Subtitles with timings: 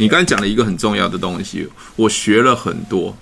[0.00, 3.14] 你刚才讲了一个很重要的东西，我学了很多。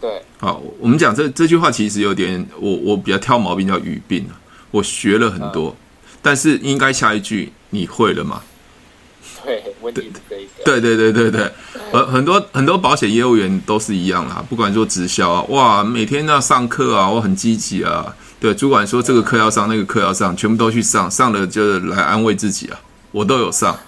[0.00, 4.26] 对，好，我们讲这这句话其实有点，我我比较挑毛病叫语病。
[4.72, 8.42] 我学了很多，嗯、但是应该下一句你会了吗？
[9.44, 10.64] 对，问题是这一个。
[10.64, 11.52] 对对对对对，
[11.92, 18.12] 呃，很多很多保险业务员都是一样啦，不管做直销啊，哇，每天要上课啊，我很积极啊。
[18.40, 22.80] 对，主管说这个课要上，那个课要上，全部都去上，上了就来安慰自己啊，
[23.12, 23.78] 我都有上。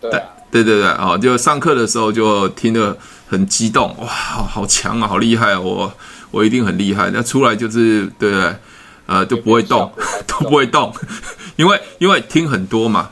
[0.00, 0.26] 对、啊。
[0.50, 2.96] 对对对，哦，就上课的时候就听得
[3.28, 5.92] 很激动，哇，好好强啊，好厉害啊，我
[6.30, 7.10] 我一定很厉害。
[7.12, 8.56] 那出来就是对不对？
[9.06, 9.90] 呃，就不会动，
[10.26, 10.92] 都不会动，
[11.56, 13.10] 因为因为听很多嘛，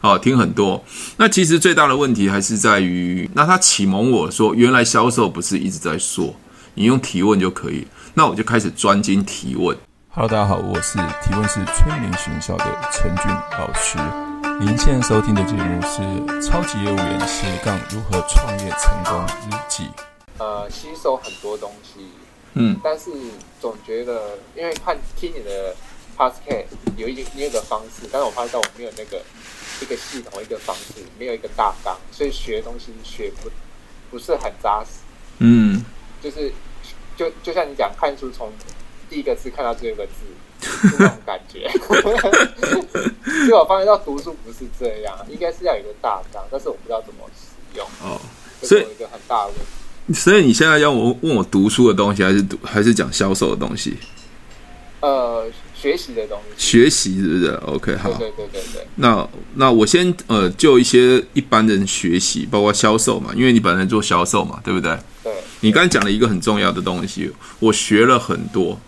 [0.00, 0.84] 哦，听很多。
[1.18, 6.34] 那其实最大的问题还是在于，那他启蒙我说，原来销售不是一直在说，
[6.74, 7.86] 你用提问就可以。
[8.14, 9.76] 那我就开始专精提问。
[10.08, 14.25] Hello，大家好，我是提问式催眠学校的陈俊老师。
[14.58, 16.00] 您现在收听的节目是
[16.42, 19.84] 《超级业务员斜杠如何创业成功日记》。
[20.38, 22.08] 呃，吸收很多东西，
[22.54, 23.10] 嗯，但是
[23.60, 25.76] 总觉得，因为看听你的
[26.16, 26.64] podcast
[26.96, 29.22] 有一个有一个方式，但是我发现到我没有那个
[29.82, 33.50] 一个系统一个方式，没有一个大纲，所以学东西学不
[34.10, 35.00] 不是很扎实。
[35.38, 35.84] 嗯，
[36.22, 36.50] 就是
[37.14, 38.50] 就就像你讲，看书从
[39.10, 40.12] 第一个字看到最后一个字。
[40.60, 41.70] 这种感觉，
[43.44, 48.20] 因为我发现到读书不是这样，应该是要有一个大纲，但是我不知道怎么使用哦，
[48.62, 50.20] 所以有一个很大的问题。
[50.20, 53.96] 所以你现在要我问我读书的东西，还是读还是讲销售的东西？
[55.00, 58.86] 呃，学习的东西，学习是不是？OK，好，对对对对对。
[58.96, 64.98] 那那我先呃，就一些一般人学习，包括销售嘛，因为你本来做销售嘛，对不对？
[65.22, 65.34] 对。
[65.60, 68.80] 你刚才讲了一个很重要的东西，我学了很多。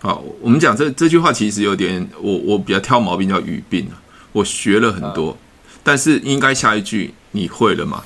[0.00, 3.88] 对，好，我们讲这这句话其实有点，我我比较挑毛病叫语病。
[4.32, 8.04] 我学了很多，嗯、但是应该下一句你会了吗？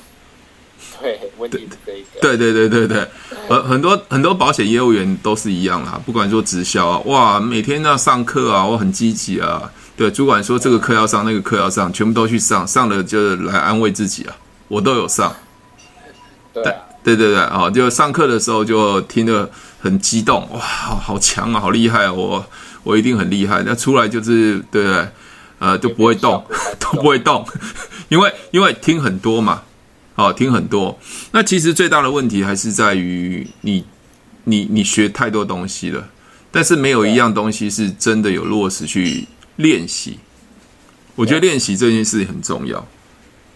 [1.01, 2.07] 对，问题是这一个。
[2.21, 3.07] 对对对对对，
[3.49, 9.69] 呃，很多很多保险业务员都是一样啦，不管做直销啊，哇，每天要上课啊，我很积极啊。
[9.97, 14.35] 对，主管说这个课要上，那个课要上，全部都去上，上了就来安慰自己啊，
[14.69, 15.35] 我都有上。
[16.53, 19.47] 对、啊、对对对，哦，就上课的时候就听得。
[19.83, 22.13] 很激动哇，好好强啊，好厉害啊！
[22.13, 22.45] 我
[22.83, 23.61] 我一定很厉害。
[23.65, 25.07] 那出来就是对不对？
[25.59, 26.41] 呃，就不会动，
[26.79, 27.45] 都不会动，
[28.07, 29.63] 因为因为听很多嘛，
[30.15, 30.97] 好听很多。
[31.31, 33.83] 那其实最大的问题还是在于你
[34.45, 36.07] 你你学太多东西了，
[36.49, 39.27] 但是没有一样东西是真的有落实去
[39.57, 40.17] 练习。
[41.15, 42.87] 我觉得练习这件事情很重要。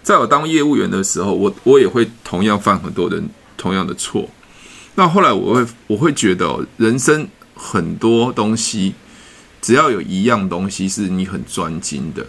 [0.03, 4.29] 在我当业务员的时候，我我也会同样犯很多人同样的错。
[4.99, 8.95] 那后来我会我会觉得，人生很多东西，
[9.61, 12.25] 只要有一样东西是你很专精的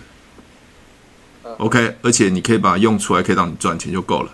[1.57, 4.31] ，OK，而且你可以把它用出来，可以让你赚钱就够了。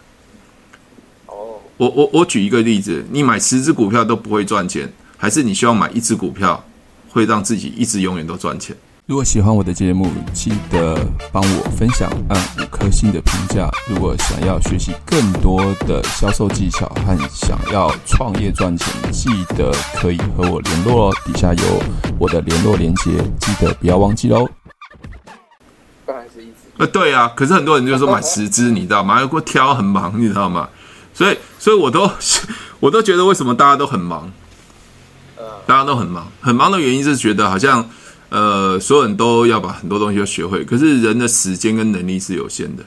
[1.26, 6.64] 哦，我我我举一个例子，你买十只股票都不会赚钱，还是你希望买一只股票
[7.10, 8.76] 会让自己一直永远都赚钱？
[9.06, 10.98] 如果喜欢我的节目，记得
[11.30, 13.70] 帮我分享，按五颗星的评价。
[13.86, 19.28] 如果想要学习更多的销售技巧和想要创业赚钱，记
[19.58, 21.16] 得可以和我联络哦。
[21.26, 21.82] 底下有
[22.18, 24.48] 我的联络连接，记得不要忘记喽。
[26.06, 26.52] 当然是一直。
[26.78, 29.20] 呃，对啊，可是很多人就说买十只，你知道吗？
[29.20, 30.66] 要给我挑很忙，你知道吗？
[31.12, 32.10] 所以，所以我都
[32.80, 34.32] 我都觉得为什么大家都很忙？
[35.66, 37.86] 大家都很忙，很忙的原因是觉得好像。
[38.34, 42.82] 呃，所有人都要把很多东西都学会，可是人的时间跟能力是有限的。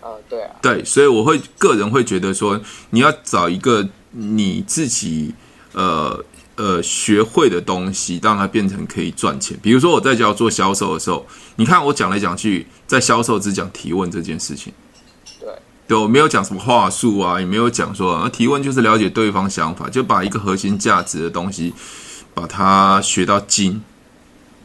[0.00, 5.34] 啊，对啊，对，所以我会个人会觉得说，你要找一个你自己
[5.72, 6.24] 呃
[6.54, 9.58] 呃学会的东西，让它变成可以赚钱。
[9.60, 14.72] 比如说我在教做销售的时候，你看我讲来讲去，在销售只讲提问这件事情。
[15.40, 15.48] 对，
[15.88, 21.74] 对，我没有讲什么话术啊，也没有讲说啊，提问就是了解对方想法，就把一个核心价值的东西
[22.32, 23.82] 把它学到精。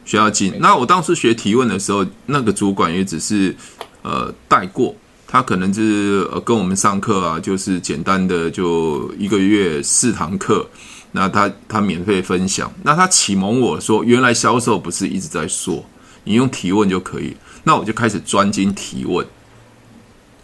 [0.08, 3.54] 学校进，那我当时学提问的时候，那个主管也只是
[4.00, 4.96] 呃带过，
[5.26, 10.66] 他可能就是呃跟我们上课啊，就是简单的就一个月四堂课，
[11.12, 15.84] 那他他免费分享，那他启蒙我说，原来销售不是一直在说，
[16.24, 19.26] 你用提问就可以，那我就开始专精提问，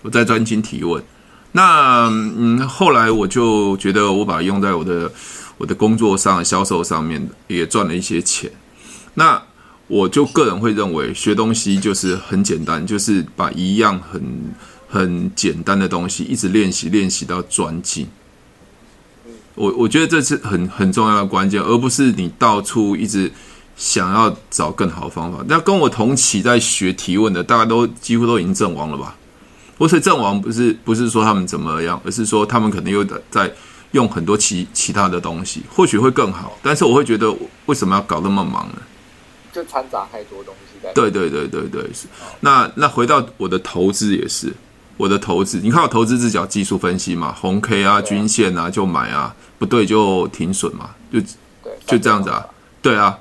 [0.03, 1.03] 我在专精提问，
[1.53, 5.11] 那嗯后来我就觉得我把它用在我的
[5.57, 8.53] 我的工作上销售上面，也赚了一些钱，
[9.15, 9.43] 那。
[9.87, 14.23] 我就个人会认为，学东西就是很简单，就是把一样很
[14.89, 18.07] 很简单的东西一直练习，练习到专精。
[19.55, 23.31] 我我觉得这是很很重要的关键，而不是你到处一直
[23.77, 25.45] 想要找更好的方法。
[25.47, 29.15] 那跟我同期在学提问的，大家都几乎都已经阵亡了吧？
[29.77, 33.53] 或是阵亡不是不是说他们怎么样，而是说他们可能又在
[33.93, 36.57] 用很多其其他的东西，或许会更好。
[36.63, 37.33] 但是我会觉得
[37.67, 38.77] 为什么要搞那么忙呢？
[39.55, 40.93] 就掺杂太多东西在。
[40.93, 42.09] 对对对对对，是。
[42.41, 44.53] 那那回到我的投资也是，
[44.97, 51.21] 我的投资，你看我投资是讲技术分析嘛，红 K 啊，均线啊就买啊，不对就停损嘛，就
[51.87, 52.45] 就这样子啊。
[52.83, 53.17] 对啊，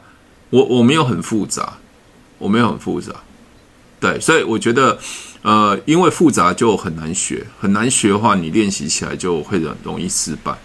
[0.50, 1.78] 我我没有很复杂，
[2.40, 3.14] 我没有很复杂。
[4.00, 4.98] 对，所以我觉得，
[5.44, 10.58] 呃，因为复杂就很难学，很难学的话，你练习起来就会很容易失败。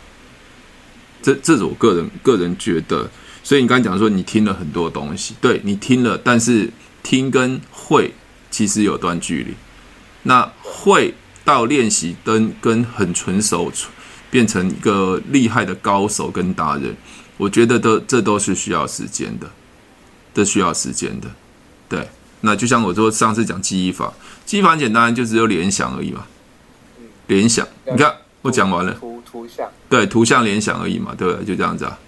[1.22, 3.06] 这这是我个人个人觉得。
[3.48, 6.70] 所以你刚才讲说你听了很多东西，对，你听了，但是
[7.02, 8.12] 听跟会
[8.50, 9.54] 其实有段距离。
[10.24, 11.14] 那会
[11.46, 13.72] 到练习跟跟很纯熟，
[14.30, 16.94] 变成一个厉害的高手跟达人，
[17.38, 19.50] 我觉得都这都是需要时间的，
[20.34, 21.30] 这需要时间的，
[21.88, 22.06] 对。
[22.42, 24.12] 那就像我说上次讲记忆法，
[24.44, 26.26] 记忆法很简单，就只有联想而已嘛。
[27.28, 28.92] 联想，你看我讲完了。
[28.92, 29.66] 图图像。
[29.88, 31.46] 对，图像联想而已嘛，对不对？
[31.46, 31.98] 就这样子啊。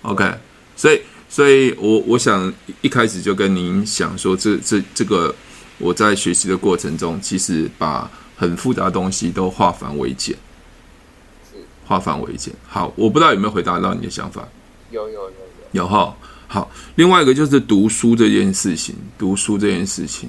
[0.00, 0.32] OK，
[0.82, 5.32] 所以，所以我我想一开始就跟您想说，这这这个
[5.78, 10.34] 我在学习的过程中，其实把很复杂的东西都化繁为简。
[11.86, 12.52] 化繁为简。
[12.66, 14.48] 好，我不知道有没有回答到你的想法。
[14.90, 15.84] 有有有有。
[15.84, 16.12] 有哈。
[16.48, 20.28] 好，另外一个就是读书这件事情，读书这件事情，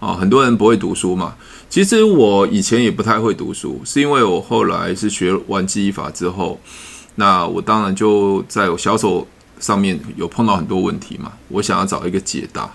[0.00, 1.36] 哦，很多人不会读书嘛。
[1.70, 6.60] 其实我以前也不太会读书，是因为我后来是学完记忆法之后，
[7.14, 9.24] 那我当然就在我销售
[9.62, 12.70] 上面有碰到很多问题嘛，我想要找一个解答。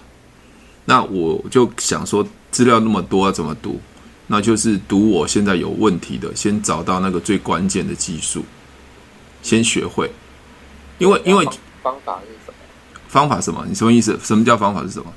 [0.85, 3.79] 那我就想说，资料那么多要怎么读？
[4.27, 8.43] 那就是读我现在有问题的，先找到那个最关键的技术，
[9.43, 10.09] 先学会。
[10.97, 11.45] 因为因为
[11.83, 12.53] 方法是什么。
[13.09, 13.65] 方法是什么？
[13.67, 14.17] 你什么意思？
[14.23, 15.13] 什么叫方法是什么？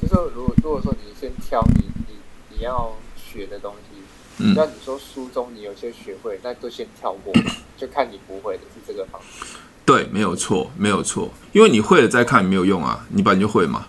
[0.00, 2.14] 就是说如果如果说你先挑你你
[2.56, 4.00] 你要学的东西，
[4.38, 7.32] 嗯，那你说书中你有些学会，那就先跳过，
[7.76, 9.58] 就看你不会的是这个方法。
[9.88, 13.86] 对，没有错，没有错，因为你会了再看没有用啊，你本来就会嘛。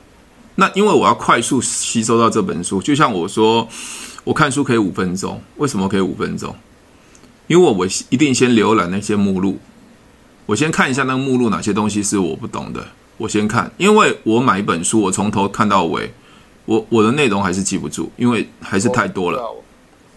[0.56, 3.68] 那因为我要快速吸收到这本书，就像我说，
[4.24, 6.56] 我看书可以五分钟，为什么可以五分钟？
[7.48, 9.60] 因为我一定先浏览那些目录，
[10.46, 12.82] 我先看一下那个目录哪些东西是我不懂的。
[13.18, 16.14] 我先看，因为我买一本书，我从头看到尾，
[16.64, 19.44] 我我的内容还是记不住，因为还是太多了，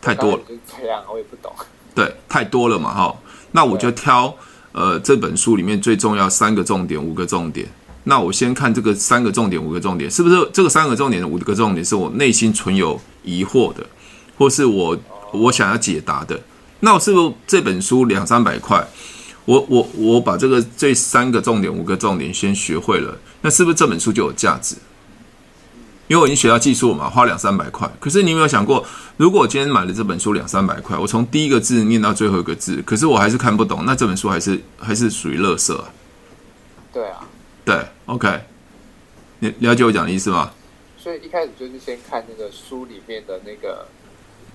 [0.00, 0.42] 太多了。
[0.78, 1.52] 这样我也不懂。
[1.92, 3.16] 对，太多了嘛，哈。
[3.50, 4.32] 那我就挑
[4.72, 7.66] 呃这本书里面最重要三个重点，五个重点。
[8.04, 13.86] 那我先看这个三个重点，五个重点，是不是这个三个重点的五个重点是我内心存有疑惑的，
[14.36, 14.98] 或是我
[15.32, 16.40] 我想要解答的？
[16.80, 18.84] 那我是不是这本书两三百块？
[19.44, 24.74] 我我我把这个这三个重点五个重点先学会了，那是不是这本书就有价值？
[26.08, 27.90] 因为我已经学到技术了嘛，花两三百块。
[27.98, 28.84] 可是你有没有想过，
[29.16, 35.84] 如果我今天买了这本书两三百块，我从第一个字念到最后一个字，可是我还是看不懂，那这本书还是还是属于垃圾啊？
[36.92, 37.26] 对啊，
[37.64, 38.40] 对，OK，
[39.38, 40.52] 你了解我讲的意思吗？
[40.98, 43.86] 所以一开始就是先看那个书里面的那个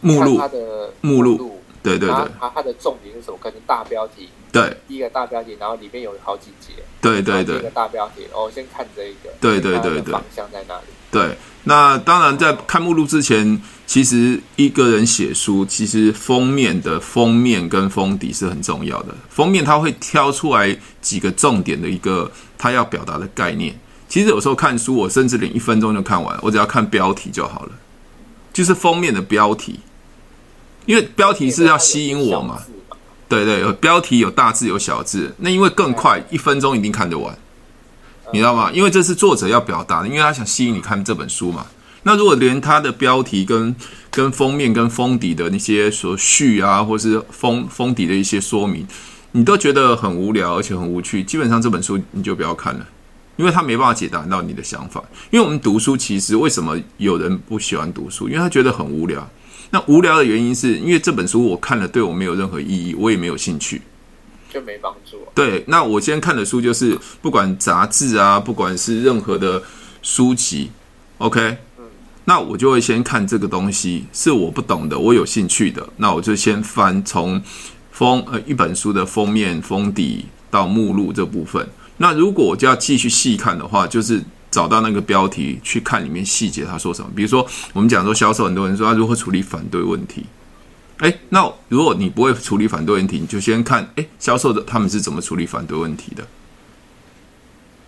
[0.02, 3.38] 目录，它的目录，对对对，它它的重点是什么？
[3.42, 4.30] 可能大标题。
[4.52, 6.74] 对，第一个大标题，然后里面有好几节。
[7.02, 9.30] 对对对，一个大标题，哦，先看这一个。
[9.42, 10.88] 对对对对，方向在哪里？
[11.10, 19.16] 对，那当然在看目录之前，其实一个人写书，其实封面的封面跟封底是很重要的。
[19.30, 23.74] 封面他会挑出来几个重点的一个他要表达的概念。
[24.10, 27.72] 其实有时候看书，我甚至连一分钟就看完，我只要看标题就好了，
[28.54, 29.80] 就是封面的标题，
[30.86, 32.62] 因为标题是要吸引我嘛。
[33.30, 35.36] 对对，有标题，有大字，有小字。
[35.38, 37.38] 那因为更快，一分钟一定看得完，
[38.34, 38.70] 你知道吗？
[38.74, 41.66] 因为这是作者要表达的，因为他想吸引你看这本书嘛。
[42.04, 43.76] 那如果连他的标题跟
[44.10, 48.88] 跟封面跟封底的那些所序啊，或是封封底的一些说明，
[49.32, 52.88] 你都觉得很无聊，而且很无趣，基本上这本书你就不要看了，
[53.36, 55.04] 因为他没办法解答到你的想法。
[55.32, 58.28] 因为我们读书，其实为什么有人不喜欢读书？
[58.28, 59.28] 因为他觉得很无聊。
[59.70, 63.82] 那无聊的原因是因为这本书我看了对我没有任何意义，我也没有兴趣，
[64.54, 65.18] 就没帮助。
[65.34, 69.62] 对，那我今天看的书就是不管杂志啊，不管是任何的
[70.02, 70.72] 书籍
[71.18, 71.86] ，OK，嗯，
[72.26, 77.42] 那我就会先看这个东西是我不懂的，我有兴趣的，那我就先翻从
[77.92, 81.68] 封呃一本书的封面、封底到目录这部分。
[81.98, 84.24] 那如果我就要继续细看的话，就是。
[84.50, 87.12] 找到那个标题去看里面细节，他说什么？
[87.14, 90.26] 比如说，我们讲说销售，很多人说他如何处理反对问题。
[90.98, 96.28] 哎，那如果你不会处理反对问题，你就先看哎，销售的他们是怎么处理反对问题的。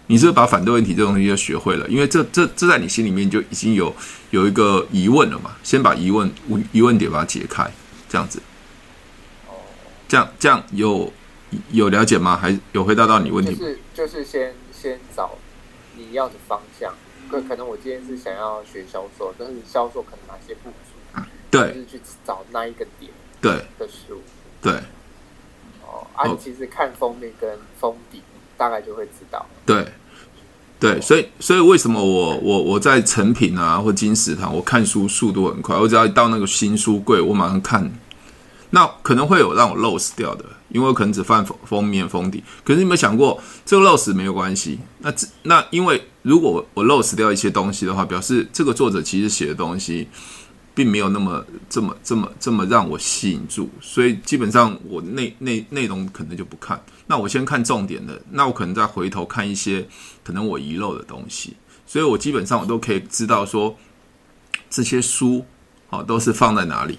[0.08, 1.88] 你是不是把反对问题这东西就学会了？
[1.88, 3.96] 因为这这这在你心里面就已经有
[4.32, 5.56] 有一个疑问了嘛。
[5.64, 6.32] 先把疑问
[6.72, 7.72] 疑问点把它解开，
[8.08, 8.42] 这样子。
[10.08, 11.14] 这样这样有
[11.72, 12.36] 有了解吗？
[12.36, 13.58] 还有回答到你问题吗？
[13.60, 15.38] 就是就是先先找
[15.96, 16.94] 你要的方向。
[17.30, 20.89] 可可能我今天是想要学销售，但是销售可能哪些不足？
[21.50, 23.12] 对，就是去找那一个点。
[23.42, 24.22] 对的书。
[24.62, 24.74] 对。
[25.86, 28.22] 哦，啊，你其实看封面跟封底，
[28.58, 29.46] 大概就会知道。
[29.66, 29.88] 对。
[30.80, 37.92] 对，所以所以为什么我我我在成品啊或金石堂，我看书速度很快，我只要一到那个新书柜，我马上看。
[38.70, 42.42] 那可能会有让我 lose 掉的，因为我可能只翻封封面封底。
[42.64, 44.80] 可是你有没有想过，这个 lose 没有关系？
[45.00, 50.08] 那这那因为如果我 lose 掉一些东西的话，表示这个作者其实写的东西
[50.80, 56.82] 并没有那么这么这么这么让我吸引住，所以基本上我内内内容可能就不看。
[57.06, 59.86] 那我先看重点的，那我可能再回头看一些
[60.24, 61.54] 可能我遗漏的东西。
[61.86, 63.76] 所以我基本上我都可以知道说
[64.70, 65.46] 这些书
[65.90, 66.98] 啊都是放在哪里。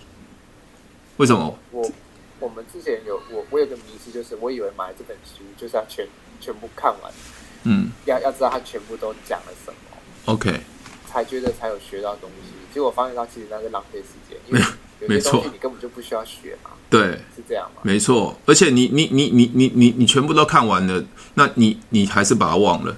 [1.17, 1.59] 为什么？
[1.71, 1.91] 我
[2.39, 6.07] 我们之前有我我有个迷思，就是我以为买这本书就是要全
[6.39, 7.11] 全部看完，
[7.65, 9.97] 嗯，要要知道它全部都讲了什么
[10.27, 10.61] ，OK，
[11.09, 12.60] 才觉得才有学到东西。
[12.73, 14.61] 结果发现到其实那是浪费时间，因为
[15.01, 16.71] 有些东西你根本就不需要学嘛。
[16.89, 17.03] 对，
[17.37, 17.83] 是这样吗？
[17.83, 22.97] 没错，而且你你你你你你你全部都看完了，那你你还是把它忘了。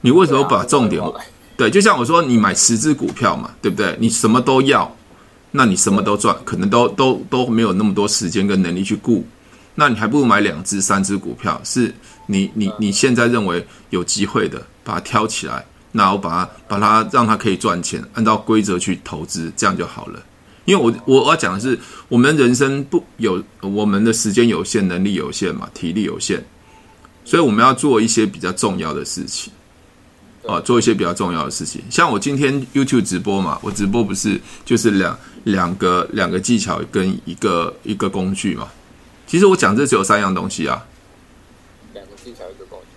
[0.00, 1.02] 你为什么把重点？
[1.56, 3.96] 对，就像我说，你买十只股票嘛，对不对？
[3.98, 4.94] 你什么都要。
[5.52, 9.24] 那你什么都赚，可能都都都没有那么多时间跟能力去顾，
[9.76, 11.94] 那你还不如买两只、三只股票，是
[12.26, 20.22] 你你你现在认为有机会的，把它挑起来，那我把它把它让它可以赚钱，按照规则去投资，这样就好了。
[20.64, 21.78] 因为我我要讲的是，
[22.08, 26.42] 我们人生不有我们的时间有限，能力有限嘛，体力有限，
[27.24, 29.52] 所以我们要做一些比较重要的事情。
[30.46, 38.68] 啊，做一些比较重要的事情，像我今天 YouTube 直播嘛，我直播不是就是两两个两个技巧跟一个一个工具嘛。
[39.26, 40.84] 其实我讲这只有三样东西啊。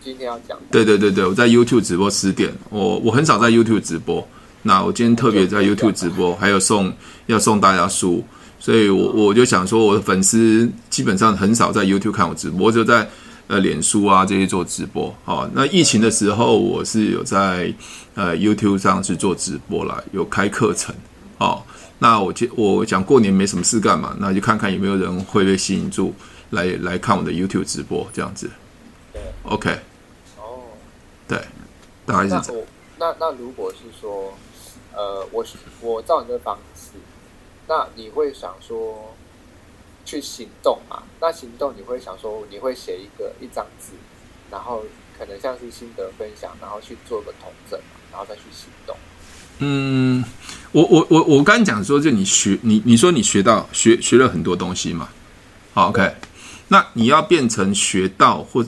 [0.03, 0.57] 今天要讲。
[0.71, 4.27] 对对对对，我在 YouTube 直播十点，我我很少在 YouTube 直播，
[4.63, 6.93] 那我今天特别在 YouTube 直播，还有送
[7.27, 8.23] 要送大家书，
[8.59, 13.07] 所以我我就想说，我的粉丝基本上很少在 YouTube 看我直播，我就在。
[13.51, 17.73] 呃，脸书啊这些做直播，好，那疫情的时候我是有在
[18.13, 20.93] 呃 YouTube 上去做直播啦，有开课程，
[21.39, 21.59] 哦，
[21.97, 26.13] 那我就我讲过年没什么事干嘛，那就看看有没有人会被吸引住
[26.51, 28.47] 来来看我的 YouTube 直播这样子。
[29.11, 29.79] 对，OK，哦，
[31.29, 31.39] 对，
[32.05, 32.67] 大概是这样。
[32.97, 34.33] 那那，那如果是说，
[34.93, 35.45] 呃，我
[35.79, 36.97] 我照你的方式，
[37.69, 39.15] 那你会想说？
[40.05, 41.03] 去行动嘛？
[41.21, 43.91] 那行动你会想说，你会写一个一张纸，
[44.49, 44.83] 然后
[45.15, 48.97] 可能像是心得分享，然后去做个统整，然后再去行动。
[49.59, 50.23] 嗯，
[50.71, 55.09] 我我我我刚才讲说，就你学你你说你学到学学了很多东西嘛？
[55.75, 56.15] 好，OK，
[56.69, 58.65] 那你要变成学到或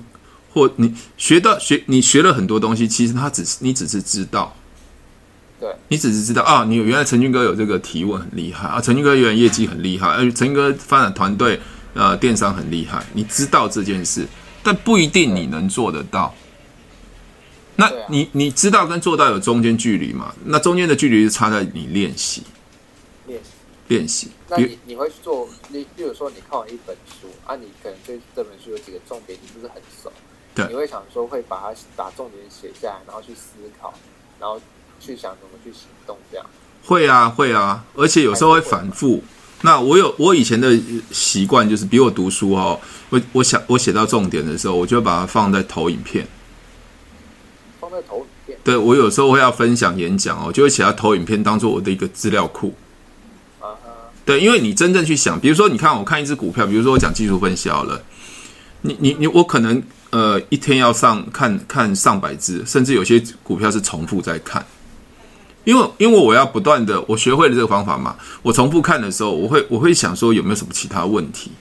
[0.53, 4.55] 或你学到学你学了很多东西，其实他只是你只是知道。
[5.59, 11.59] 对，你只是知道啊，你原来陈俊哥有这个提问很厉害啊，陈俊哥原来业绩很厉害，而且陈俊哥发展团队
[11.93, 14.25] 呃电商很厉害，你知道这件事，
[14.63, 16.33] 但不一定你能做得到。
[17.75, 20.33] 那你你知道跟做到有中间距离嘛？
[20.45, 22.43] 那中间的距离是差在你练习，
[23.27, 23.49] 练习
[23.87, 24.31] 练习。
[24.49, 30.11] 那你你会做，你比如说你看完一本书啊，你可能对这本书有几个重点你不是很熟，
[30.53, 33.93] 对，你会想说会把它把重点写下来，然后去思考，
[34.39, 34.59] 然后。
[35.03, 36.45] 去想怎么去行动，这样
[36.85, 39.23] 会啊会啊，而且有时候会反复。
[39.63, 40.79] 那我有我以前的
[41.09, 42.79] 习惯，就是比我读书哦，
[43.09, 46.27] 我我想我写到重点的时候，我就把它放在投影片，
[47.79, 48.59] 放在投影片。
[48.63, 52.75] 对，我有时候会要分享演讲哦，就会写到投影片当做我的一个资料库。
[53.59, 53.89] 啊哈。
[54.23, 58.03] 对，因为你真正去想，比如说你看我看一只股票，比如说我讲技术分析好了，
[58.81, 64.65] 你你你我可能呃一天要上看看上百只，甚至有些股票是重复在看。
[65.63, 71.51] 因为因为我要不断的，我学会了这个方法嘛，我重复看的时候，我会我会想说有没有什么其他问题，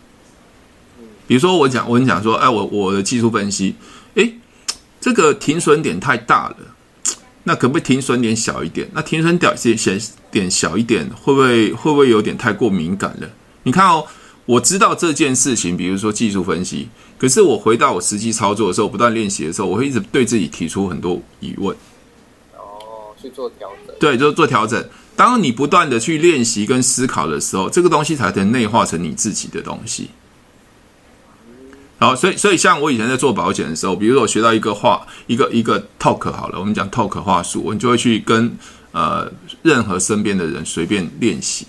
[1.26, 3.74] 比如说我讲我跟你讲说，哎，我我的技术分析，
[4.14, 4.32] 哎，
[5.00, 6.56] 这个停损点太大了，
[7.44, 8.88] 那可不可以停损点小一点？
[8.94, 13.28] 那停损点点点小一点，会不会会不会有点太过敏感了？
[13.64, 14.06] 你看哦，
[14.50, 21.76] 我知道这件事情，比如说技术分析，可是我回到我实际操作的时候，不断练习的时候，我会一直对自己提出很多疑问。
[22.56, 24.84] 哦去做调整，对，就是做调整。
[25.14, 30.10] 当你不断的去练习跟思考的时候，这个东西才能内化成你自己的东西。
[32.00, 38.50] 好，所以，所以像我以前在做保险的时候，比如说我学到一个话，一个一个 talk 好了，我们讲 talk 话术，我就会去跟
[38.90, 39.30] 呃
[39.62, 41.68] 任何身边的人随便练习。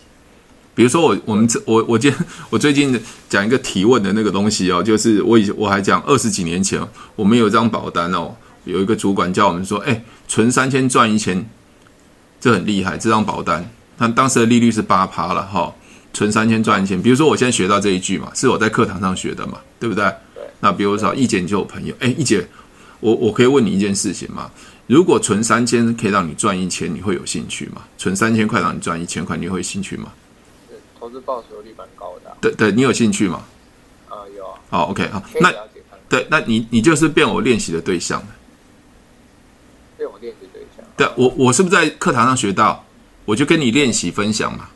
[0.82, 6.82] 比如说我我们这我我今天我最近讲一个提问的那个东西哦，就是我以前我还讲二十几年前
[7.16, 8.34] 我们有一张保单哦，
[8.64, 11.48] 有一个主管叫我们说，哎，存三千赚一千，
[12.40, 13.70] 这很厉害，这张保单，
[14.00, 15.60] 那当时的利率是八趴了哈。
[15.60, 15.74] 哦
[16.14, 20.04] 存三千赚一千，比如说我现在学到这一句嘛，是我在课堂上学的嘛，对不对？
[20.34, 20.44] 对。
[20.62, 22.44] 那比如说一姐你就有朋友，哎，一姐，
[23.00, 24.50] 我我可以问你一件事情吗？
[24.88, 27.84] 如果存三千可以让你赚一千，你会有兴趣吗？
[28.00, 30.12] 存三千块让你赚一千块，你会有兴趣吗？
[31.12, 32.38] 投资报酬率蛮高的啊。
[32.40, 33.44] 对对，你有兴趣吗？
[34.08, 34.58] 啊，有啊。
[34.70, 35.54] 好，OK，好，那
[36.08, 38.28] 对，那你你就是变我练习的对象了。
[39.98, 40.86] 变我练习对象。
[40.96, 42.86] 对，我我是不是在课堂上学到，
[43.26, 44.70] 我就跟你练习分享嘛？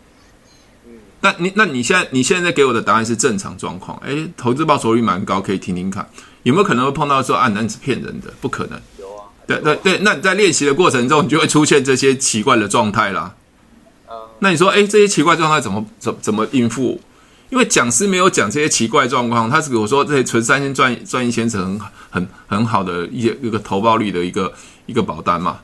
[1.22, 6.08] 那你那你现在你现在给我的答案是正常状况，诶，投资报酬率蛮高，可以听听看，
[6.44, 8.80] 有没有可能会碰到说啊，男子骗人的，不可能。
[9.00, 9.24] 有啊。
[9.48, 13.34] 对对对，那你在练习的过程中，你就会出现这些奇怪的状态啦。
[14.40, 17.00] 那你说，诶，这些奇怪状态怎么怎怎么应付？
[17.50, 24.52] 因为讲师没有讲这些奇怪状况，他是给我说这些存三千赚赚一千是很很很好的一些一个投报率的一个
[24.88, 25.60] 一个保单嘛。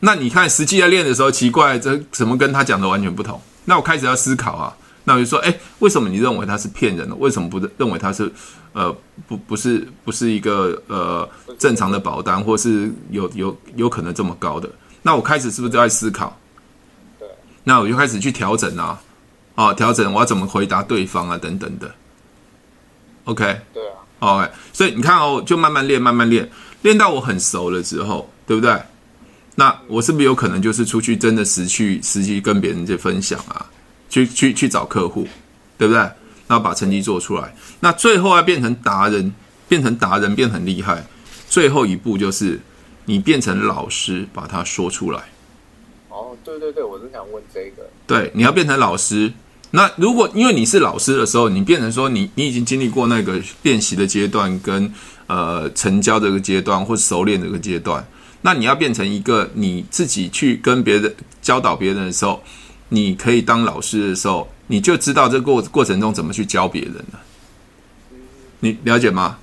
[0.00, 3.40] 那你看实际在练的时候，奇怪，这怎么跟他讲的完全不同？
[3.64, 7.14] 那我开始要思考啊，那我就说，哎，为什么你认为它是骗人的？
[7.16, 8.30] 为什么不认为它是，
[8.74, 8.94] 呃，
[9.26, 14.70] 不不是不是一个呃正常的保单，或是有有有可能这么高的？
[15.02, 16.38] 那我开始是不是就在思考？
[17.66, 17.72] 对。
[17.72, 19.02] 那我就开始去调整啊，
[19.56, 21.94] 啊，调整我要怎么回答对方啊，等等的。
[23.24, 23.60] OK。
[23.74, 23.92] 对啊。
[24.18, 26.48] OK，所以你看哦，就慢慢练，慢慢练，
[26.80, 28.80] 练到我很熟了之后，对不对？
[29.56, 33.66] 那我是不是有可能就是出去真的实去实际跟别人去分享啊，
[34.08, 35.28] 去去去找客户，
[35.76, 36.00] 对不对？
[36.46, 37.54] 然后把成绩做出来。
[37.80, 39.34] 那最后要变成达人，
[39.68, 41.04] 变成达人，变很厉害。
[41.48, 42.60] 最后一步就是
[43.04, 45.24] 你变成老师，把它说出来。
[46.46, 47.88] 哦，对对对，我是想问这个。
[48.06, 49.32] 对，你要变成老师。
[49.72, 54.92] 那如果因为你是老师的时候，你变成说你你已经经历过那个练习的阶段，跟
[55.26, 58.06] 呃成交这个阶段，或熟练这个阶段。
[58.42, 62.40] 那你要变成一个你自己去跟别人教导别人的时候，
[62.90, 67.20] 你可以当老师的时候，你就知道这过过程中怎么去教别人了。
[68.60, 69.36] 你了解吗？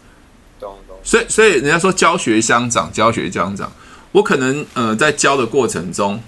[0.59, 0.97] 懂懂。
[1.03, 3.69] 所以所以人家说教学相长，教学相长。
[4.13, 6.19] 我可能呃在教的过程中，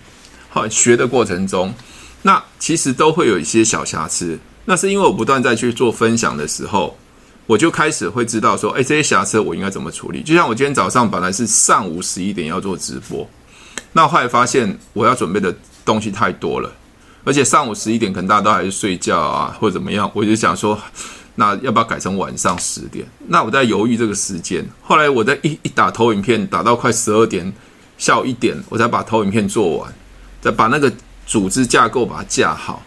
[0.55, 1.73] 好学的过程中，
[2.21, 4.39] 那其实都会有一些小瑕疵。
[4.63, 6.97] 那是因为我不断在去做分享的时候。
[7.47, 10.23] 我就开始会知道说，哎，这些瑕疵我应该怎么处理？
[10.23, 13.29] 就像我今天早上本来是上午十一点要做直播，
[13.93, 16.71] 那后来发现我要准备的东西太多了，
[17.23, 20.75] 而且上午十一点可能大家都还是睡觉啊，或者怎么样，我就想说，
[21.35, 23.05] 那要不要改成晚上十点？
[23.27, 24.65] 那我在犹豫这个时间。
[24.81, 27.53] 后来我在一一打投影片，打到快十二点，
[27.99, 29.93] 下午一点，我才把投影片做完，
[30.45, 30.93] 再把那个
[31.25, 32.83] 组织架构把它架好。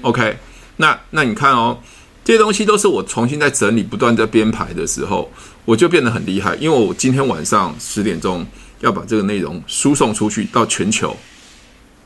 [0.00, 0.36] OK，
[0.78, 1.78] 那那你看哦。
[2.24, 5.28] 这些东西都是我重新在整理、不断在编排的时候，
[5.64, 6.54] 我就变得很厉害。
[6.54, 8.46] 因为我今天晚上十点钟
[8.78, 11.16] 要把这个内容输送出去到全球。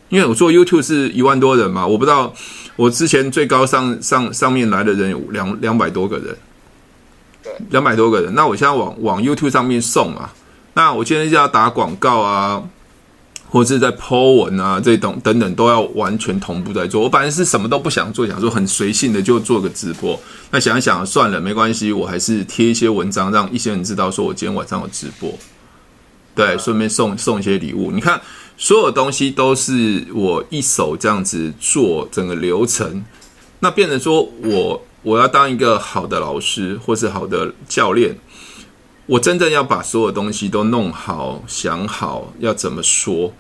[0.08, 2.32] 因为我做 YouTube 是一万多人嘛，我不知道
[2.76, 6.34] 我之前最高上上上面来的人有两两百多个人，
[7.42, 8.34] 对，两百多个人。
[8.34, 10.30] 那我现在往往 YouTube 上面送嘛，
[10.72, 12.62] 那我今天就要打广告啊。
[13.56, 17.00] 或者是在 Po 文啊，这种等等都要完全同步在做。
[17.00, 20.20] 我本来是什么都不想做，想说很随性的就做个直播。
[20.50, 25.32] 那想一想算了，没关系，我还是贴一些文章，让一些人知道说我今天晚上有直播。
[26.34, 27.90] 对，顺便送送一些礼物。
[27.90, 28.20] 你看，
[28.58, 33.02] 所有东西都是我一手这样子做整个流程。
[33.60, 38.14] 那变成说我我要当一个好的老师，或是好的教练。
[39.06, 43.32] 我真正要把所有东西都弄好、想好要怎么说，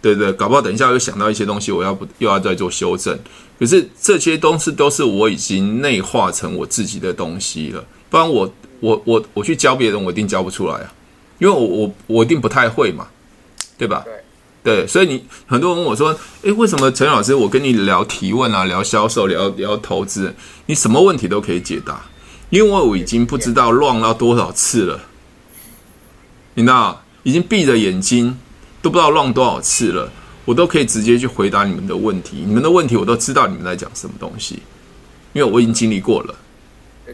[0.00, 0.32] 对不对？
[0.32, 3.18] 搞不好等一下又想到一些东西，我要不又要再做修正。
[3.58, 10.92] 可是这些东西都是我已经内化成我自己的东西了，不然我我我我去教别人，我一定教不出来啊，
[11.38, 13.06] 因为我我我一定不太会嘛，
[13.78, 14.02] 对吧？
[14.64, 20.34] 对，对，所以你很多人问我说：“诶，为什么陈老师我跟你聊提问啊，聊销售，聊聊投资，
[20.66, 22.02] 你什么问题都可以解答？”
[22.52, 25.00] 因为我已经不知道乱了多少次了，
[26.52, 28.38] 你知道，已经闭着眼睛
[28.82, 30.12] 都不知道乱多少次了，
[30.44, 32.44] 我都可以直接去回答你们的问题。
[32.46, 34.58] 你们的问题我都知道你们在讲什么东西，
[35.32, 36.34] 因为我已经经历过了，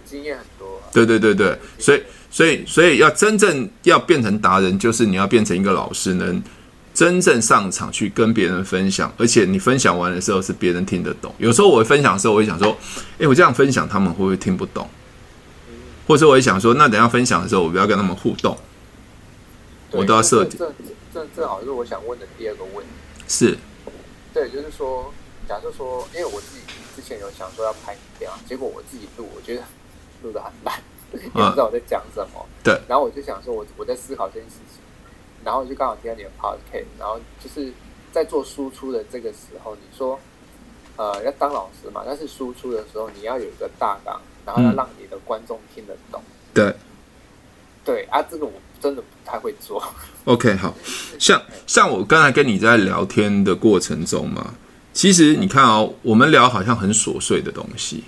[0.04, 0.82] 经验很多。
[0.92, 6.42] 对对对对，所以所以所以要真正要变成达人，就是你要变成一个老师，能
[6.92, 11.32] 真正上场去跟别人分享，而且你分享完的时候是别人听得懂。
[11.38, 12.76] 有时候我分享的时候，我会想说，
[13.18, 14.88] 诶，我这样分享他们会不会听不懂？
[16.08, 18.56] 或者我也想说，那等下分享的时候，我不要跟他们互动，
[19.90, 20.58] 我都要设定。
[20.58, 20.72] 这
[21.12, 22.92] 这正好是我想问的第二个问题。
[23.28, 23.58] 是，
[24.32, 25.12] 对，就是说，
[25.46, 26.62] 假设说，因为我自己
[26.96, 29.62] 之前有想说要拍影片，结果我自己录，我觉得
[30.22, 32.46] 录的很烂， 也不知道我在讲什么。
[32.64, 32.80] 对。
[32.88, 34.80] 然后我就想说我，我我在思考这件事情，
[35.44, 37.70] 然后就刚好听到你的 podcast，然后就是
[38.12, 40.18] 在做输出的这个时候，你说。
[40.96, 46.22] 呃，要当老师嘛，但是输出的时候你要有一个大纲，然后要让你的观众听得懂。
[46.24, 46.74] 嗯、对，
[47.84, 49.82] 对啊，这个我真的不太会做。
[50.24, 50.74] OK，好
[51.18, 54.54] 像像我刚才跟你在聊天的过程中嘛，
[54.94, 58.04] 其实你看哦，我们聊好像很琐碎的东西，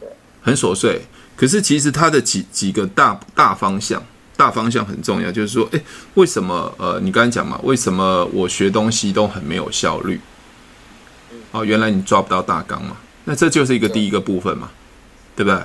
[0.00, 0.08] 对，
[0.42, 1.00] 很琐碎。
[1.36, 4.02] 可是其实它的几几个大大方向，
[4.36, 5.80] 大方向很重要，就是说，哎，
[6.14, 6.74] 为什么？
[6.76, 10.20] 呃，你刚才讲嘛，为什么我学东西都很没有效率？
[11.52, 12.96] 哦，原来你抓不到大纲嘛？
[13.24, 14.70] 那这就是一个第一个部分嘛，
[15.36, 15.60] 对不对？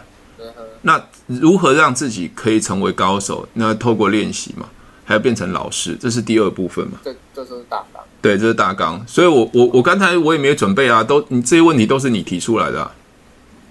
[0.82, 3.48] 那如何让自己可以成为高手？
[3.54, 4.68] 那透过练习嘛，
[5.06, 7.00] 还要变成老师，这是第二部分嘛？
[7.04, 8.04] 这这是大纲。
[8.22, 9.04] 对，这是大纲。
[9.08, 12.92] 所以我我我刚才我也没有准备啊，都你这些问题都是你提出来的啊。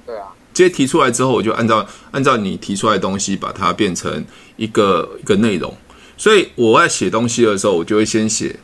[0.07, 0.29] 对啊。
[0.55, 4.25] 这些提出来之后，我就按照按照你提出来的东西，把它变成
[4.57, 5.77] 一个一个内容。
[6.17, 8.59] 所以我在写东西的时候，我就会先写。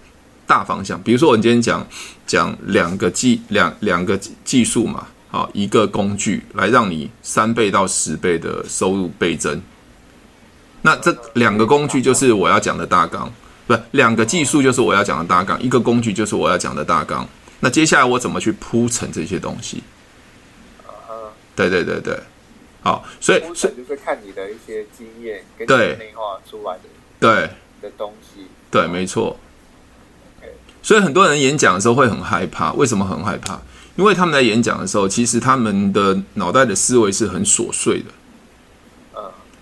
[0.49, 1.85] 大方向，比如说我今天讲
[2.25, 9.61] 讲两个技两两个技术嘛，好，一个工具来让你三倍到十倍的收入倍增。
[10.83, 13.33] 那这两个工具就是我要讲的大纲，
[13.67, 17.29] 不是两个技术就是我要讲的大纲，一个工具就是我要讲的大纲。
[17.61, 19.83] 那接下来我怎么去铺陈这些东西？
[21.57, 22.15] 对对对对，
[22.83, 26.83] 好，所以铺陈就是看你的一些经验跟内化出来的
[27.19, 29.39] 对的东西，对，没错。
[30.83, 33.59] 所以很多人演讲的时候会很害怕，为什么很害怕？
[33.97, 38.07] 因为他们在演讲的时候，其实他们的脑袋的思维是很琐碎的，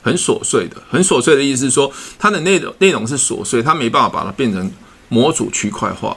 [0.03, 4.70] 很琐碎的，很琐碎的意思是说，它的内容内容是琐碎，他没办法把它变成
[5.09, 6.16] 模组区块化。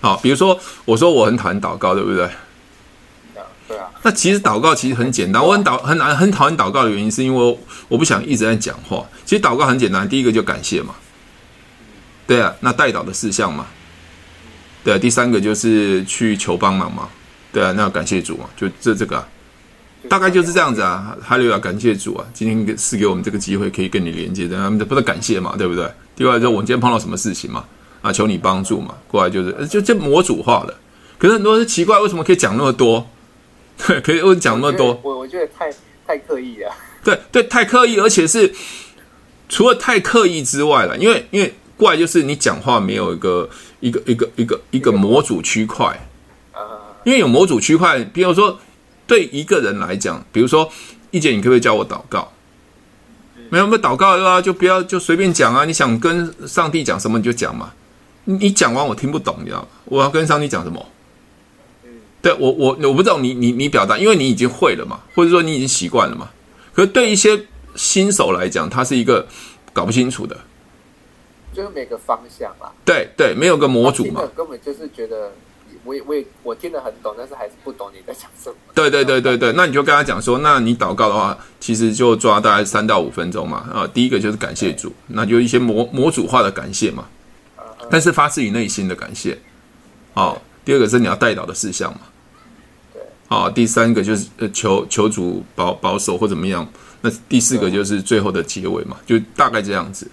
[0.00, 2.30] 好，比如说我说我很讨厌祷告，对不对？
[3.68, 3.90] 对啊。
[4.02, 9.04] 那其实祷告其实很简单，我很祷很难很讨厌祷告的原因是因为我不想一直在讲话。
[9.26, 10.94] 其实祷告很简单，第一个就感谢嘛。
[12.26, 13.66] 对啊，那代祷的事项嘛，
[14.82, 17.08] 对啊，第三个就是去求帮忙嘛，
[17.52, 19.28] 对啊，那要感谢主嘛，就这这个啊，
[20.08, 21.14] 大概就是这样子啊。
[21.20, 25.86] 哈利路亚，感谢主啊，今天是给我们这个机会可以跟你连接的，他们不是感谢嘛，对不对？
[26.16, 27.64] 第二就我今天碰到什么事情嘛，
[28.00, 30.74] 啊，求你帮助嘛，过来就是就这模组化了。
[31.18, 33.06] 可是很多人奇怪，为什么可以讲那么多？
[33.86, 34.98] 对， 可以为讲那么多？
[35.02, 35.70] 我我觉得太
[36.06, 36.72] 太刻意了。
[37.04, 38.50] 对对，太刻意，而且是
[39.48, 41.52] 除了太刻意之外了，因为因为。
[41.80, 43.48] 怪就是你讲话没有一个
[43.80, 46.08] 一个一个一个一个模组区块，
[47.04, 48.58] 因为有模组区块，比如说
[49.06, 50.70] 对一个人来讲，比如说
[51.10, 52.30] 一姐，你可不可以教我祷告？
[53.48, 54.40] 没有没有祷告对吧？
[54.40, 55.64] 就不要就随便讲啊！
[55.64, 57.72] 你想跟上帝讲什么你就讲嘛。
[58.24, 59.68] 你讲完我听不懂，你知道吗？
[59.86, 60.86] 我要跟上帝讲什么？
[62.22, 66.28] 对我我我不知道你你你表达，因为你已经会了嘛，或者说你已经习惯了嘛。
[66.72, 69.26] 可是对一些新手来讲，他是一个
[69.72, 70.38] 搞不清楚的。
[71.52, 75.32] 就是每个方向啦，对对，没有个模组嘛，根本就是觉得
[75.84, 78.56] 我也我也我听得很懂，但是还是不懂你在讲什么。
[78.74, 83.68] 对对对对对，那你就跟他讲说，那你祷告的话，其实就抓大概三到五分钟嘛。
[83.72, 87.08] 啊，第一个就是感谢主，那就一些模模组化的感谢嘛，
[87.90, 89.36] 但是发自于内心的感谢。
[90.14, 92.00] 哦，第二个是你要代祷的事项嘛。
[92.92, 93.02] 对。
[93.28, 96.66] 哦，第三个就是呃求求主保保守或怎么样。
[97.00, 100.08] 那第四个就是最后的结尾嘛，就大概这样子。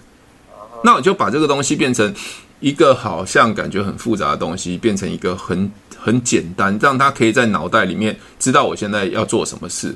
[0.84, 2.14] 那我就把这个东西变成
[2.60, 9.94] 一个好像感觉很复杂的东西，变成一个很很简单，让他可以在脑袋里面知道我现在要做什么事。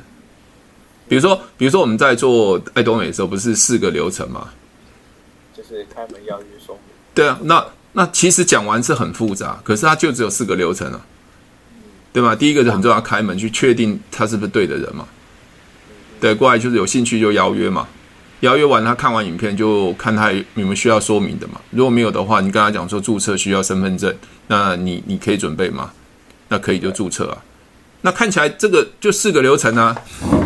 [1.09, 4.49] 比如说，比如说我们在做爱多美的时候，不是四个流程吗？
[5.55, 6.85] 就是开门、邀约、说明。
[7.13, 11.01] 对啊，那那其实讲完是很复杂，可是它就只有四个流程啊，
[12.13, 12.35] 对吧？
[12.35, 15.07] 第一个就很重要，开门去确定他是不是对的人嘛。
[16.21, 17.87] 对，过来就是有兴趣就邀约嘛。
[18.43, 21.61] 邀约完，他看完影片就看他有没有需要说明的嘛。
[21.71, 24.13] 如果没有的话，你跟他讲说注册需要身份证，
[24.49, 25.93] 那你你可以准备吗？
[26.49, 27.39] 那可以就注册啊。
[28.01, 29.97] 那看起来这个就四个流程啊。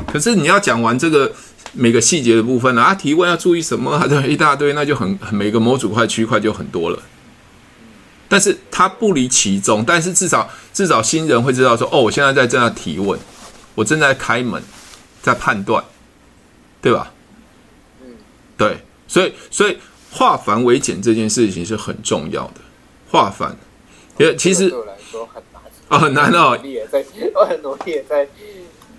[0.06, 1.32] 可是你要讲完这个
[1.72, 4.06] 每个细节的部分啊，提问要注意什么啊？
[4.06, 6.98] 对， 一大堆，那就很很每个模组块区块就很多了。
[8.28, 13.18] 但是它不离其中，但是至少至少新人会知道说，哦，我现在在这样提问，
[13.74, 14.62] 我正在开门，
[15.22, 15.82] 在判断，
[16.82, 17.10] 对吧？
[18.56, 19.76] 对，所以所以
[20.10, 22.60] 化繁为简这件事情是很重要的。
[23.10, 23.56] 化繁，
[24.18, 26.58] 因为其实对我来说很难啊，很难哦。
[26.64, 28.26] 也在，我很努力也在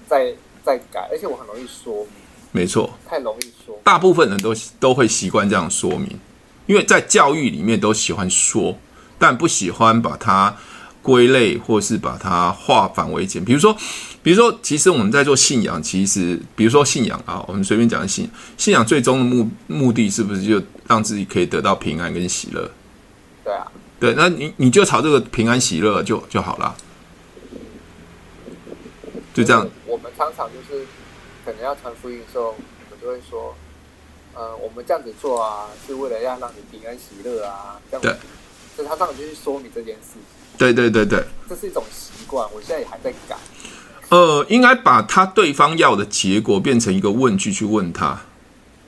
[0.08, 2.08] 在在改，而且我很容易说明。
[2.52, 3.78] 没错，太容易说。
[3.84, 6.18] 大部分人都都会习惯这样说明，
[6.66, 8.78] 因为在教育里面都喜欢说，
[9.20, 10.56] 但不喜欢把它
[11.02, 13.44] 归类或是把它化繁为简。
[13.44, 13.76] 比如说，
[14.28, 22.70] 比如说，其实我们在做信仰，其实比如说信仰啊，我们随便讲信仰，信仰最终的目目的是不是就让自己可以得到平安跟喜乐？
[23.46, 26.76] 对啊，对，那你你就朝这个平安喜乐就就好了，
[29.34, 29.66] 就这样。
[29.86, 30.86] 我们常常就是
[31.46, 32.56] 可能要传福音的时候，我
[32.90, 33.56] 们就会说，
[34.34, 38.10] 呃，我们这样子做啊，是为了要让你平安喜乐啊，这样子。
[38.10, 38.18] 对。
[38.76, 40.22] 所以他当然就去说明这件事情。
[40.58, 41.24] 对对对对。
[41.48, 43.38] 这是一种习惯，我现在也还在改。
[44.10, 48.20] 呃，应该把他对方要的结果变成一个问句去问他。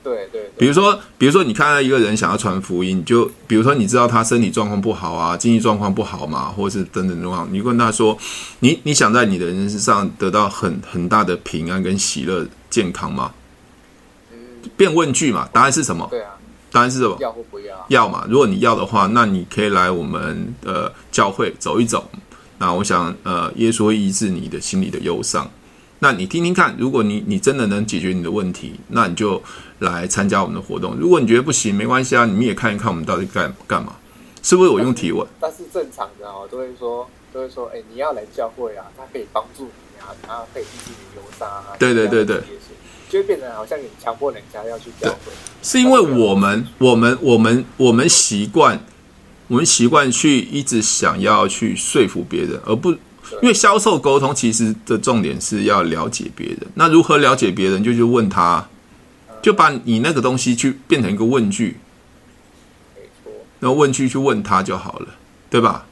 [0.02, 8.16] 对对，对，比如说，比如说，你看到一个人想要传福音，就比如说，你知道他身体状况不好啊，经济状况不好嘛，或者是等等状况，你问他说，
[8.60, 13.32] 你你想在你的人生上得到很很大的平安跟喜乐、健康吗？
[14.32, 14.38] 嗯，
[14.74, 16.08] 变问句嘛，答案是什么？
[16.10, 16.30] 对啊，
[16.72, 17.18] 答案是什么？
[17.20, 17.84] 要或不要？
[17.88, 18.24] 要嘛。
[18.26, 22.10] 如果你要的话，那你可以来我们的教会走一走。
[22.60, 25.50] 那我想，呃，耶稣会医治你的心里的忧伤。
[26.00, 29.42] 那你听听看，如果你你真的能解决你的问题，那你就
[29.78, 30.94] 来参加我们的活动。
[30.96, 33.94] 如果你觉得不行，没关系啊，你们也看一看我们到底干干嘛？
[34.42, 35.26] 是不是我用提问？
[35.40, 41.64] 但是正常的哦，都会说都会说，哎，你要来教会啊，他可以帮助你啊，他可以医治你忧伤啊。
[41.78, 42.42] 对对对对，
[43.08, 45.32] 就会变成好像你强迫人家要去教会。
[45.62, 48.78] 是因为我们我们我们我们习惯
[49.50, 52.94] 我们习惯去一直想要去说服别人，而不。
[53.42, 58.68] 因为销售沟通其实的重点是要了解别人，那如何了解别人，就去问他，
[59.40, 61.76] 就把你那个东西去变成一个问句，
[62.96, 65.08] 没错，然后问句去问他就好了，
[65.48, 65.86] 对吧？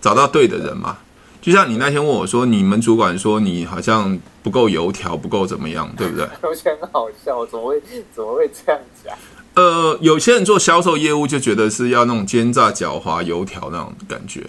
[0.00, 0.98] 找到对的人嘛。
[1.42, 6.26] 就像你那天问我说，你们主管说你好像不够油条，不够怎么样，对不对？
[6.42, 7.82] 我觉得很好笑，怎么会
[8.14, 9.14] 怎么会这样讲？
[9.60, 14.48] 呃，有些人做销售业务就觉得是要那种奸诈狡猾、油条那种感觉。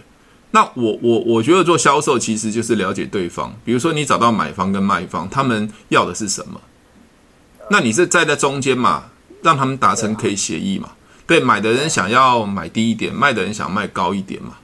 [0.52, 6.62] 那我我我觉得做销售其实就是了解对方，比如说你找到买方跟卖方，他们要的是什么？
[7.70, 10.92] 那你是站在中间嘛，让他们达成可以协议嘛？
[11.28, 14.56] 对，买的人想要买低一点，卖的人想卖高一点嘛？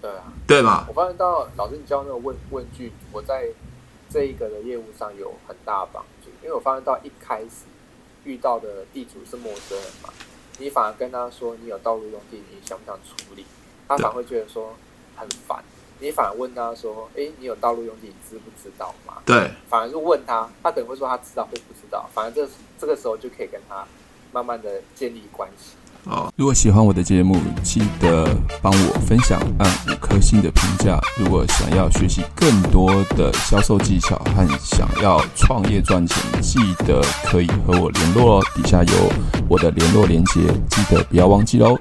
[0.00, 0.86] 对啊，对嘛？
[0.88, 3.44] 我发现到老师你教那个问问句，我在
[4.10, 7.66] 这一个的业务上有很大帮助，因为我发现到一开始
[8.24, 10.08] 遇到的地主是陌生人嘛，
[10.58, 13.44] 你反而跟他说你有道路用地，你想不想处理？
[13.88, 14.74] 他反而会觉得说。
[15.14, 15.62] 很烦，
[16.00, 23.86] 你反而问他说：“哎，你有道路用地，你知不知道嘛？”对，反而是问他，他可能会说他知道或不知道，反正这这个时候就可以跟他
[24.32, 25.76] 慢慢的建立关系。
[26.04, 28.28] 哦，如果喜欢我的节目，记得
[28.60, 31.00] 帮我分享，按五颗星的评价。
[31.16, 38.44] 如果想要学习更多的销售技巧和想要创业赚钱，记得可以和我联络哦。
[38.54, 39.12] 底下有
[39.48, 41.78] 我的联络连接，记得不要忘记喽。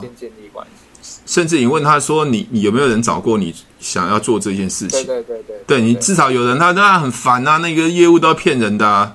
[0.00, 0.66] 先建立关
[1.02, 1.20] 系。
[1.26, 9.12] 甚至你问他说你：“你你有没有人找过你想要做这件事情？”对对对对，对你至少有人他，他他很烦啊，那个业务都要骗人的啊，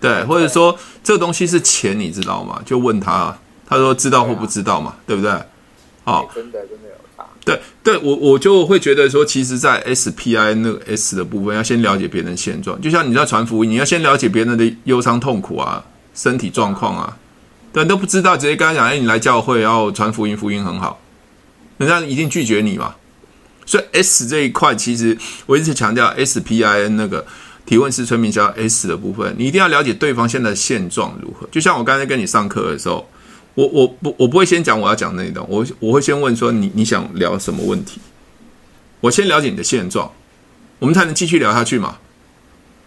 [0.00, 2.62] 对，或者说这个东西是钱，你知道吗？
[2.64, 5.30] 就问他，他说知道或不知道嘛，对，不对？
[6.04, 7.24] 好，真的真的有差。
[7.44, 15.84] 对对，我我就会觉得说，其实，在 SPI 那个 S 的部分，要先了解别人现状，就像你在传福音，你要先了解别人的忧伤痛苦啊，
[16.14, 17.16] 身体状况啊，
[17.72, 21.00] 对，都不知道，直接跟他讲，哎，你来教会然后传福音，福音很好。
[21.78, 22.94] 人家一定拒绝你嘛，
[23.64, 27.24] 所以 S 这一块其实我一直强调 SPIN 那个
[27.68, 31.46] 提问式催眠叫 S 的部分，你一定要了解对方现在的现状如何。
[31.50, 33.06] 就像我刚才跟你上课的时候，
[33.54, 38.00] 我我不我不会先讲我要讲内容，我我会先问说你你想聊什么问题，
[39.00, 40.10] 我先了解你的现状，
[40.78, 41.98] 我们才能继续聊下去嘛。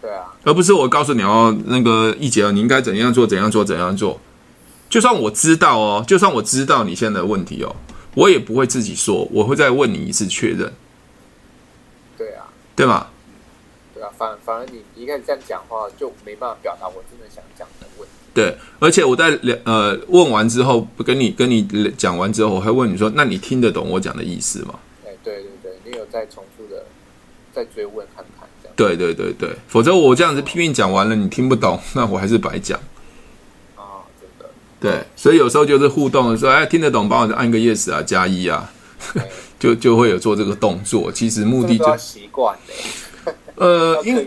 [0.00, 4.20] 对啊，而不是我告诉你哦，那个一姐你应该怎样做怎样做怎样做，
[4.90, 7.76] 就算我知道哦，就算我知道你现在的问题哦。
[8.14, 10.72] 我也不会自己说，我会再问你一次确认。
[12.18, 13.06] 对啊，对吗？
[14.22, 18.14] 反反而你一开始这样讲话，就没办法表达我真的想讲的问题。
[18.32, 21.66] 对，而且我在两呃问完之后，跟你跟你
[21.98, 24.78] 讲完之后，我还问你说，那你听得懂我讲的意思吗？
[25.04, 26.84] 哎，对对对，你有在重复的
[27.52, 28.74] 再追问看看这样。
[28.76, 32.78] 对对对对，否则我这样子拼命讲完了，你听不懂，那我还是白讲。
[33.74, 38.72] 哦，真的对，所以有时候就是互动的时候，哎，听得懂，帮我按个 yes 啊，加一啊，
[39.58, 41.10] 就就会有做这个动作。
[41.10, 42.56] 其实目的就习惯
[43.56, 44.26] 呃，因为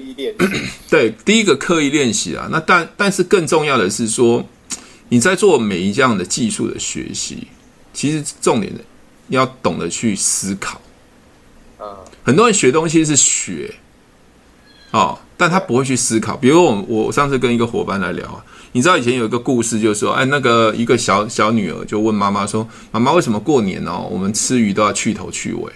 [0.89, 4.45] 对，第一个刻意练习啊，那但但是更重要的是说，
[5.09, 7.47] 你在做每一项的技术的学习，
[7.93, 8.81] 其实重点的
[9.29, 10.79] 要懂得去思考。
[12.23, 13.71] 很多人学东西是学，
[14.89, 16.35] 哦，但他不会去思考。
[16.35, 25.71] 比如我我上次跟一个伙伴来聊啊，你知道以前有一个故事，就是说，哎，那个一个小小女儿就问妈妈说：“妈妈，为什么过年哦，我们吃鱼都要去头去尾？”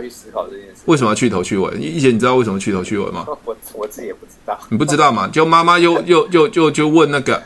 [0.00, 0.82] 去思考这件事。
[0.86, 1.76] 为什么要去头去尾？
[1.78, 3.24] 以前你知道为什么去头去尾吗？
[3.44, 4.58] 我我自己也不知道。
[4.68, 5.28] 你不知道吗？
[5.32, 7.42] 就妈妈又 又又就就问那个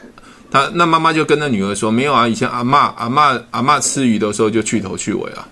[0.51, 5.49] 他，那妈妈就跟那女儿说：“没有啊，以前阿妈阿妈阿妈吃鱼的时候就去头去尾啊。”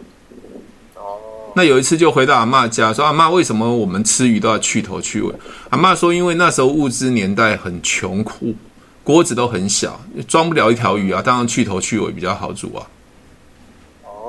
[1.56, 5.34] 那有一次就回到阿妈家，说：“阿妈，为什么我们吃鱼都要去头去尾？”
[5.70, 8.54] 阿妈说：“因为那时候物资年代很穷苦，
[9.02, 12.86] 锅子都很小，装不了一条鱼啊，当然去头去尾比较好煮啊。”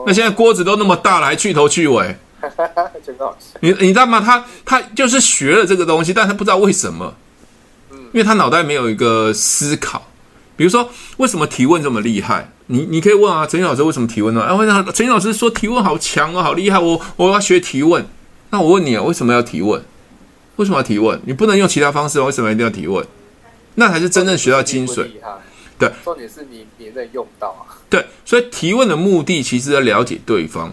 [0.07, 2.15] 那现在锅子都那么大了，还去头去尾？
[3.61, 4.19] 你你知道吗？
[4.19, 7.13] 他他就是学了这个东西，但他不知道为什么，
[7.91, 10.07] 因为他脑袋没有一个思考。
[10.57, 12.51] 比如说，为什么提问这么厉害？
[12.67, 14.41] 你你可以问啊，陈老师为什么提问呢？
[14.41, 16.77] 哎，为什么陈老师说提问好强哦，好厉害！
[16.77, 18.05] 我我要学提问。
[18.51, 19.83] 那我问你啊，为什么要提问？
[20.57, 21.19] 为什么要提问？
[21.25, 23.03] 你不能用其他方式，为什么一定要提问？
[23.75, 25.07] 那才是真正学到精髓。
[25.79, 27.81] 对，重点是你你能用到啊。
[27.89, 30.71] 对，所以提问的目的其实要了解对方，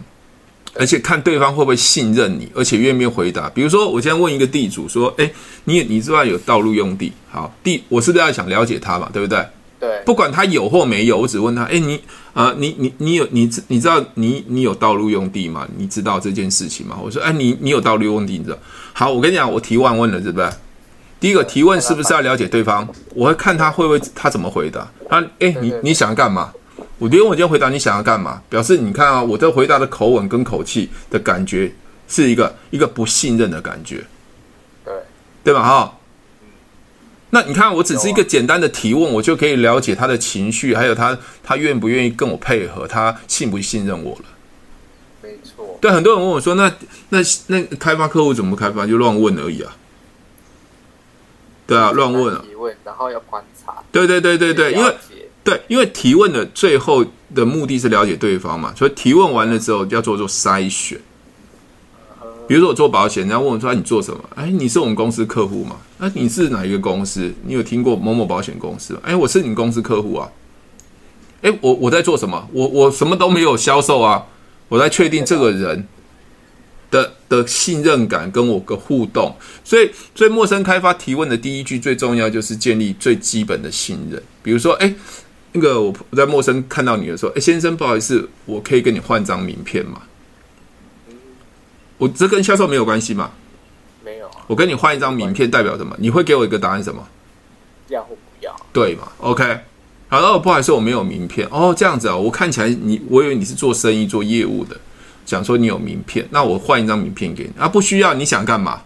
[0.75, 3.49] 而且看对方会不会信任你，而且愿不愿意回答。
[3.51, 5.31] 比如说，我现在问一个地主说：“哎，
[5.65, 7.13] 你你知道有道路用地？
[7.31, 9.09] 好，地我是不是要想了解他嘛？
[9.13, 9.45] 对不对？”
[9.81, 11.95] 对，不管他有或没有，我只问他：哎，你
[12.35, 15.69] 啊、呃，你你你有你你知道你你有道路用地吗？
[15.77, 16.99] 你知道这件事情吗？
[17.01, 18.59] 我说：哎，你你有道路用地，你知道？
[18.93, 20.51] 好，我跟你讲，我提问问了，对不对？
[21.21, 22.89] 第一个提问是不是要了解对方？
[23.15, 24.89] 我会看他会不会他怎么回答。
[25.09, 26.53] 他哎，你你想要干嘛？
[26.99, 31.73] 我觉得我今天回答你想要干嘛，表示你看啊，我这回答的口吻跟口气的感觉
[32.09, 34.05] 是一个一个不信任的感觉，
[34.85, 34.95] 对
[35.45, 35.63] 对吧？
[35.63, 35.95] 哈。
[37.31, 44.25] 那你看，我只是一个简单的提问，我就可以了解他的情绪，还有他他愿不愿意跟我配合，他信不信任我了。
[45.23, 45.77] 没错。
[45.79, 46.73] 对，很多人问我说：“那
[47.11, 48.87] 那那开发客户怎么开发？
[48.87, 49.77] 就乱问而已啊。”
[51.69, 52.43] 对啊，乱问啊。
[52.49, 53.75] 提问，然后要观察。
[53.93, 54.97] 对对对对对，因为
[55.49, 57.03] 对，因为提问的最后
[57.35, 61.01] 的目的是了解对方嘛，所以提问完了之后要做做筛选。
[62.47, 65.77] 比如说我做保险，人家问我说：“你做什么？”哎，你是我们公司客户吗？
[66.01, 67.33] 哎，你是哪一个公司？
[67.47, 69.01] 你有听过某某保险公司？
[69.03, 70.31] 哎，我是你公司客户啊。
[71.41, 72.47] 哎，我我在做什么？
[72.53, 74.27] 我我什么都没有销售啊。
[74.69, 75.89] 我在确定这个人
[76.91, 79.35] 的的信任感跟我个互动。
[79.65, 84.23] 所以，所以陌生开发提问的第一句最重要就是建立最基本的信任。
[84.43, 84.95] 比如说，哎，
[85.53, 90.03] 那个我在陌生看到你的时候，哎，先生，不好意思，我可以跟你换张名片吗？
[91.97, 93.31] 我这跟销售没有关系嘛？
[94.05, 94.45] 没有啊。
[94.47, 95.97] 我跟你换一张名片代表什么？
[95.99, 97.07] 你会给我一个答案什么？
[97.89, 98.55] 要或不要？
[98.73, 99.61] 对嘛？OK。
[100.09, 101.49] 好了，不好意思，我没有名片。
[101.51, 104.77] 哦，这样子啊，我看起来你，我以为你是做生意做业务的，
[105.27, 108.15] 想说你有名片，那我换一张名片给你啊，不需要。
[108.15, 108.83] 你想干嘛？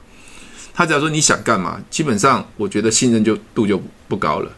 [0.75, 4.51] 他只要说你想干嘛，基本上我觉得信任就度就不高了，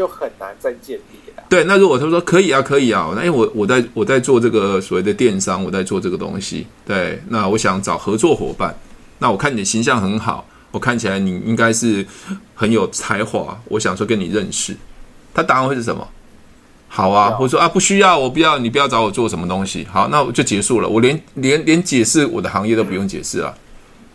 [0.00, 1.30] 就很难再建立。
[1.46, 8.74] 对，那如果他说可以啊，可以啊，那因为我我在我在做这个所谓的电商，我在做这个东西，对，那我想找合作伙伴，
[9.18, 12.06] 那我看你的形象很好，我看起来你应该是
[12.54, 14.74] 很有才华，我想说跟你认识，
[15.34, 16.08] 他答案会是什么？
[16.88, 23.52] 好啊，我说啊不需要，我不要，你不要找我做什么东西，好，那我就结束了，我连连连解释我的行业都不用解释啊，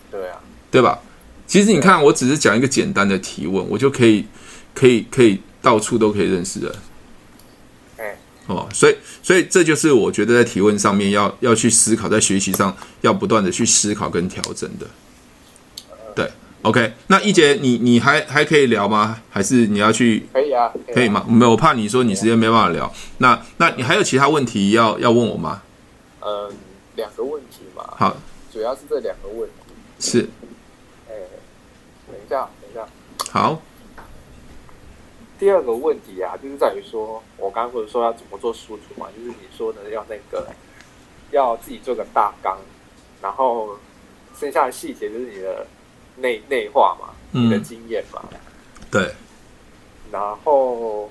[0.10, 0.40] 对啊，
[0.72, 0.98] 对吧？
[1.48, 4.26] 其实你看，我只是讲一个简单的提问，我就可以
[4.74, 6.72] 可以可以到处都可以认识人。
[8.48, 14.86] 哦，所以，所以这就是我觉得在提问上面要要去思考，在学习上要不断的去思考跟调整的。
[16.16, 16.30] 对
[16.62, 19.20] ，OK，那一杰，你你还还可以聊吗？
[19.32, 20.28] 还是你要去？
[20.32, 21.26] 可以啊，可以，啊可以吗？
[21.28, 22.94] 没有，我怕你说你时间没办法聊。
[23.18, 25.64] 那那你还有其他问题要要问我吗？
[26.22, 26.54] 嗯，
[26.98, 27.84] 两个问题嘛。
[27.98, 28.16] 好，
[28.54, 29.74] 主要是这两个问题。
[30.00, 30.30] 是。
[31.10, 31.14] 哎，
[32.06, 32.88] 等一下，等一下。
[33.32, 33.60] 好。
[35.38, 40.48] 第二个问题啊，就是在于说，我刚刚不是说要怎么做输出嘛，就是你说的要那个，
[41.32, 42.58] 要自己做个大纲，
[43.22, 43.78] 然后
[44.40, 45.68] 剩下的细节就是你的
[46.18, 48.24] 内内化嘛，你的经验嘛。
[48.32, 48.38] 嗯，
[48.90, 49.12] 对。
[50.12, 51.10] 然后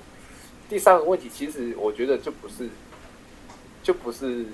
[0.67, 2.67] 第三个问题，其实我觉得就不是，
[3.83, 4.45] 就不是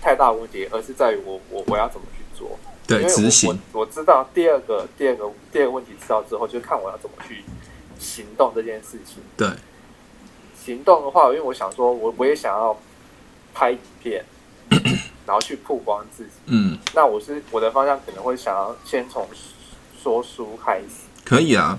[0.00, 2.56] 太大问题，而是在于我我我要怎么去做。
[2.86, 3.58] 对，执行。
[3.72, 7.42] 我我知道第二个第二个第二个问题知道之后，就看我要怎么去。
[8.00, 9.46] 行动这件事情，对，
[10.58, 12.76] 行动的话，因为我想说，我我也想要
[13.54, 14.24] 拍影片，
[15.26, 16.30] 然后去曝光自己。
[16.46, 19.28] 嗯，那我是我的方向可能会想要先从
[20.02, 21.06] 说书开始。
[21.24, 21.78] 可以啊，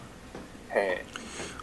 [0.70, 1.04] 嘿，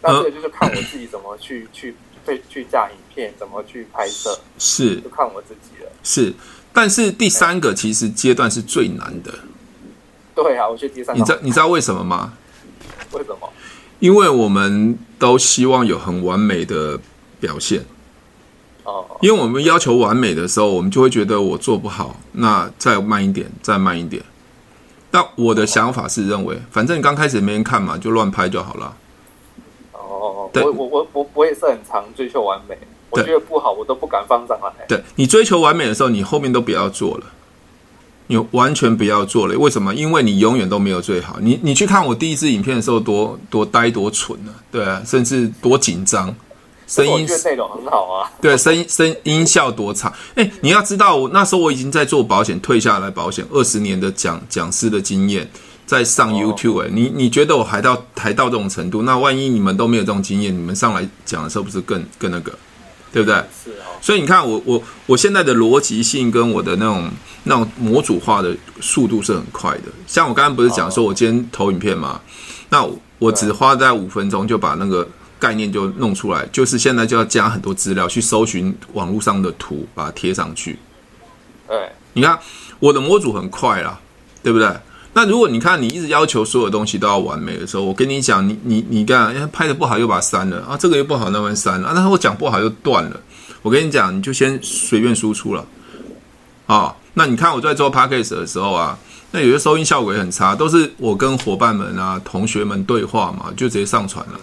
[0.03, 1.95] 那这个就是看我自己怎么去、 呃、去
[2.25, 5.91] 去去架影片，怎么去拍摄，是就看我自己了。
[6.03, 6.33] 是，
[6.73, 9.33] 但是第三个其实阶段是最难的。
[10.35, 12.33] 对啊，我觉得第三，你知道你知道为什么吗？
[13.99, 16.99] 因为我们都希望有很完美的
[17.39, 17.85] 表现。
[18.83, 24.23] 哦，因为我们要求完美的时候，我们就会觉得我做不好，那再慢一点，再慢一点。
[25.11, 28.95] 但我的想法是认为，反正你刚开始没人看嘛，就乱拍就好了。
[29.91, 32.77] 哦，对我我我我我也是很常追求完美，
[33.09, 34.85] 我觉得不好我都不敢放上来。
[34.87, 37.25] 对，你追求完美的时候，你后面都不要做了，
[38.31, 39.57] 你完全不要做了。
[39.57, 39.93] 为什么？
[39.95, 41.39] 因为你永远都没有最好。
[41.41, 46.33] 你你去看我第一支影片的时候多，多多呆多蠢呢、啊，对啊，甚至多紧张。
[46.85, 50.13] 声音内容很好啊，对，声音声音效多差。
[50.35, 55.49] 哎，你要知道，我那时候我已经在做保险，退下来保险二十年的讲讲师的经验，
[55.87, 56.87] 在上 YouTube、欸。
[56.87, 59.01] 哎，你你觉得我还到还到这种程度？
[59.03, 62.51] 那万一你们都没有这种经验，你们上来讲的时候不是更更那个，
[63.11, 63.35] 对不对？
[63.63, 63.97] 是哦。
[64.01, 67.09] 所以你看，我我我现在的逻辑性跟我的那种
[67.43, 69.83] 那种模组化的速度是很快的。
[70.07, 72.21] 像我刚刚不是讲说我今天投影片嘛？
[72.69, 72.87] 那
[73.17, 75.07] 我只花在五分钟就把那个。
[75.39, 80.77] 概念就弄出来，就是现在就要加很多资料去搜寻网络上的图，把它贴上去。
[81.65, 82.37] 对，你看
[82.79, 83.97] 我的模组很快啦，
[84.43, 84.67] 对不对？
[85.11, 93.19] 那如果你看你一直要求所有东西都要完美的时候，我跟你讲，你你你干，拍的不好又把它删了啊，这个又不好那边删了啊，那我讲不好又断了。
[93.61, 95.65] 我跟你讲，你就先随便输出了
[96.67, 96.95] 啊。
[97.15, 98.97] 那你看我在做 podcast 的时候啊，
[99.31, 104.39] 那有些收音效果也很差，都是我跟伙伴们啊、同学们对话嘛，就直接上传了。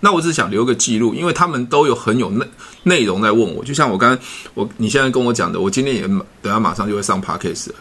[0.00, 2.46] 那我只是想留个记录，因为他们都有很有内
[2.84, 4.18] 内容在问我，就像我刚刚
[4.54, 6.02] 我你现在跟我讲的，我今天也
[6.40, 7.74] 等下马上就会上 podcast 了。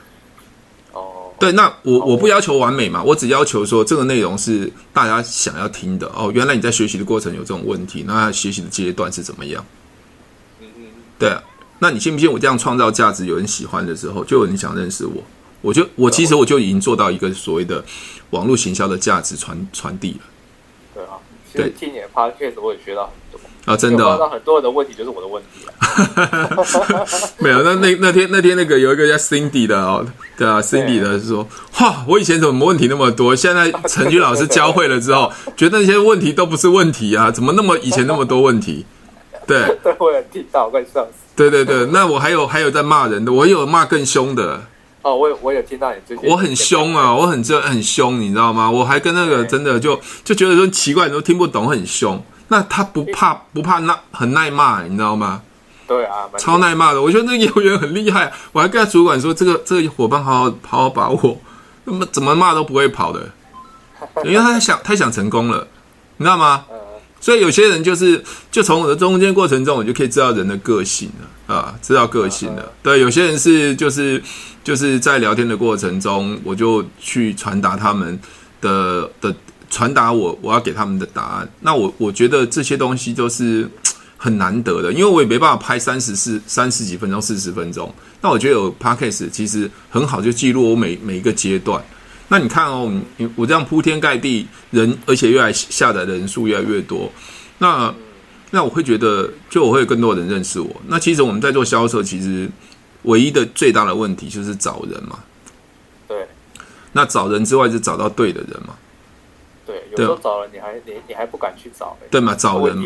[1.37, 6.07] 哦，对，那我我不要求完美嘛，我只要求说这个内容是大家想要听的。
[6.15, 9.65] 哦，原来你在学习的过程有这种问题，那学习的阶段是怎么样？
[10.59, 10.83] 嗯嗯，
[11.17, 11.41] 对啊，
[11.79, 15.23] 那你信不信我这样创造价值，有人喜欢的时候，就有人想认识我，
[15.61, 17.83] 我就我其实我就已经做到一个所谓的
[18.31, 21.05] 网络行销的价值传传递了。
[21.53, 23.11] 对，听你的 podcast 我也学到
[23.67, 25.75] 啊，真的、哦，到很多人的问题就是我的问题啊。
[27.37, 30.05] 没有，那那那天那天那个有一个叫 Cindy 的哦，
[30.37, 31.45] 对啊，Cindy 的是说，
[31.81, 38.85] 哇，我以前怎么问题那么多，现在 陈军老师教会了之后，觉得那些问题都不是问题啊，怎么那么以前那么多问题？
[39.45, 41.11] 对，对，我有听到，快笑死。
[41.35, 44.61] 对对对，那我还有还有在骂人的，我有骂更凶的。
[45.01, 48.71] 哦，我有我有听到你最近，我很凶啊，我很这很凶，你知道吗？
[48.71, 52.23] 我还跟那个真的就就觉得说奇怪，你都听不懂，很凶。
[52.49, 55.41] 那他不怕不怕那很耐骂，你知道吗？
[55.87, 57.01] 对啊，超耐骂的。
[57.01, 61.39] 我觉得那个业务员很厉害，我还跟他主管说，这个这个伙伴好好好好把握，
[61.85, 63.29] 那么怎么骂都不会跑的，
[64.25, 65.65] 因为他想太想成功了，
[66.17, 66.65] 你知道吗？
[67.19, 72.71] 所以有些人就是，就从我的中间过程中，我就可以知道人的个性了啊，知道个性了。
[72.83, 74.21] 对，有些人是就是
[74.63, 78.19] 就是在聊天的过程中，我就去传达他们
[78.61, 79.33] 的的
[79.69, 81.49] 传达我我要给他们的答案。
[81.61, 83.69] 那我我觉得这些东西都是
[84.17, 87.93] 很难得的，因为我也没办法拍三十四三十几分钟、四十分钟。
[88.21, 91.83] 那我觉得有 Podcast 其实很好，就记录我每每一个阶段。
[92.29, 92.91] 那你看哦，
[93.35, 97.11] 我这样铺天盖地人，而且越来下载的人数越来越多，
[97.59, 97.93] 那
[98.51, 100.81] 那我会觉得，就我会有更多人认识我。
[100.87, 102.49] 那其实我们在做销售，其实
[103.03, 105.19] 唯一的最大的问题就是找人嘛。
[106.07, 106.27] 对。
[106.91, 108.73] 那找人之外，就找到对的人嘛？
[109.67, 112.33] 对，有时候找人你还你你还不敢去找，对嘛？
[112.33, 112.81] 找人。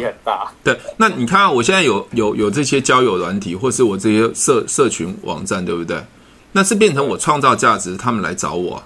[0.63, 6.03] 对，那你看，我现在有有有这些交友软体，或是我这些社社群网站，对不对？
[6.53, 8.81] 那是变成我创造价值，他们来找我。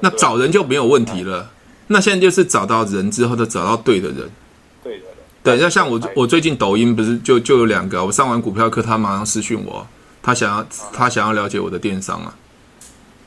[0.00, 1.50] 那找人就没有问题了。
[1.88, 4.30] 那现在就是找到人之后，就找到对的人。
[4.82, 5.08] 对的人。
[5.42, 9.86] 对，那像我，我最近抖音不是就就有两个，我上完股票课，他马上私讯我，
[10.22, 12.34] 他想要他想要了解我的电商啊。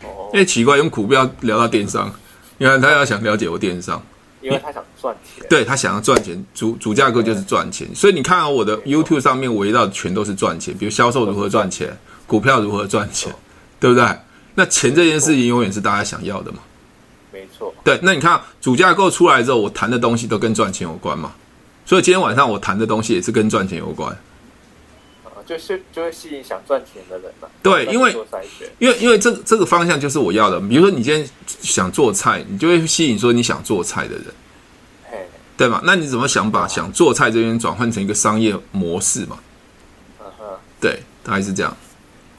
[0.03, 0.29] 哦。
[0.33, 2.11] 因为奇怪，用股票聊到电商，
[2.57, 4.01] 因为他要想了解我电商，
[4.41, 5.45] 因为他想赚钱。
[5.49, 13.33] 对，他想要赚钱，主主架构就是赚钱，所以你看我的 YouTube 上面围绕全都是赚钱，比如销售如何赚钱，股票如何赚钱，
[13.79, 14.07] 对不对？
[14.55, 16.59] 那钱这件事情永远是大家想要的嘛？
[17.31, 17.73] 没错。
[17.83, 21.33] 对，那你看主架构出来之后，我谈的东西都跟赚钱有关嘛？
[21.85, 24.17] 所以今天晚上我谈的东西也是跟赚钱有关。
[25.45, 27.47] 啊，就是就会吸引想赚钱的人嘛。
[27.61, 28.11] 对，因为
[28.79, 30.59] 因为因为这个这个方向就是我要的。
[30.59, 31.27] 比如说你今天
[31.61, 34.25] 想做菜，你就会吸引说你想做菜的人，
[35.09, 35.81] 嘿，对吗？
[35.85, 39.39] 那你怎么想把想做菜这边转换成一个商业模式嘛？
[40.19, 41.75] 嗯哼，对，大概是这样。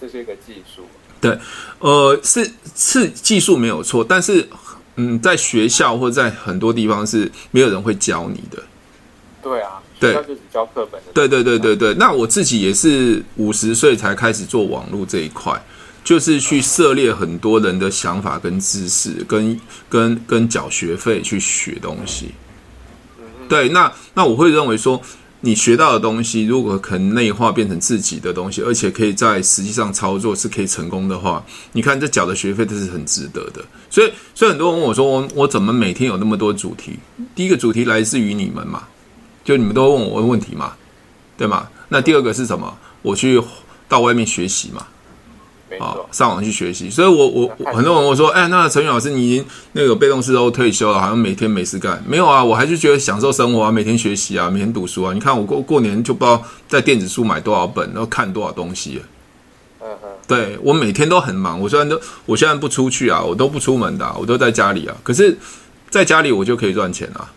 [0.00, 0.82] 这是一个技术。
[1.18, 1.38] 对，
[1.78, 4.46] 呃，是是技术没有错，但是，
[4.96, 8.62] 嗯，在学校或者在很多地方是没有人会教你的。
[9.42, 11.00] 对啊，对，就只教课本。
[11.14, 11.94] 对对对对对。
[11.94, 15.60] 那我自己也是五十岁才开始做网络这一块，
[16.04, 22.32] 就是去涉猎很多人的想法跟知识，跟跟跟缴学费去学东西。
[23.48, 25.00] 对，那那我会认为说，
[25.40, 33.64] 你学到的东西如果可能内化变成自己的东西，而且可以在实际上操作是可以成功的话，你看这缴的学费都是很值得的。
[33.88, 36.98] 所以，所以很多人问我说，我我怎么每天有那么多主题？
[37.34, 38.82] 第一个主题来自于你们嘛，
[39.46, 40.74] 就你们都问我问问题嘛，
[41.38, 41.68] 对吗？
[41.88, 42.76] 那第二个是什么？
[43.00, 43.40] 我去
[43.88, 44.84] 到外面学习嘛。
[45.80, 52.42] 啊，上网去学习，所以我我很多人问我说，哎、欸，那陈宇老师，你已经那个被动式都退休了，好像每天没事干，没有啊？
[52.42, 55.12] 我还是觉得享受生活啊，每天学习啊，每天读书啊。
[55.12, 59.02] 你看我过过年就不知道在电子书买多少本，然后看多少东西。
[59.82, 64.96] 嗯嗯，对我每天都很忙，我虽然都我现在不出去啊，我都不出门的、啊，我都在家里啊。
[65.02, 65.36] 可是
[65.90, 67.28] 在家里我就可以赚钱啊。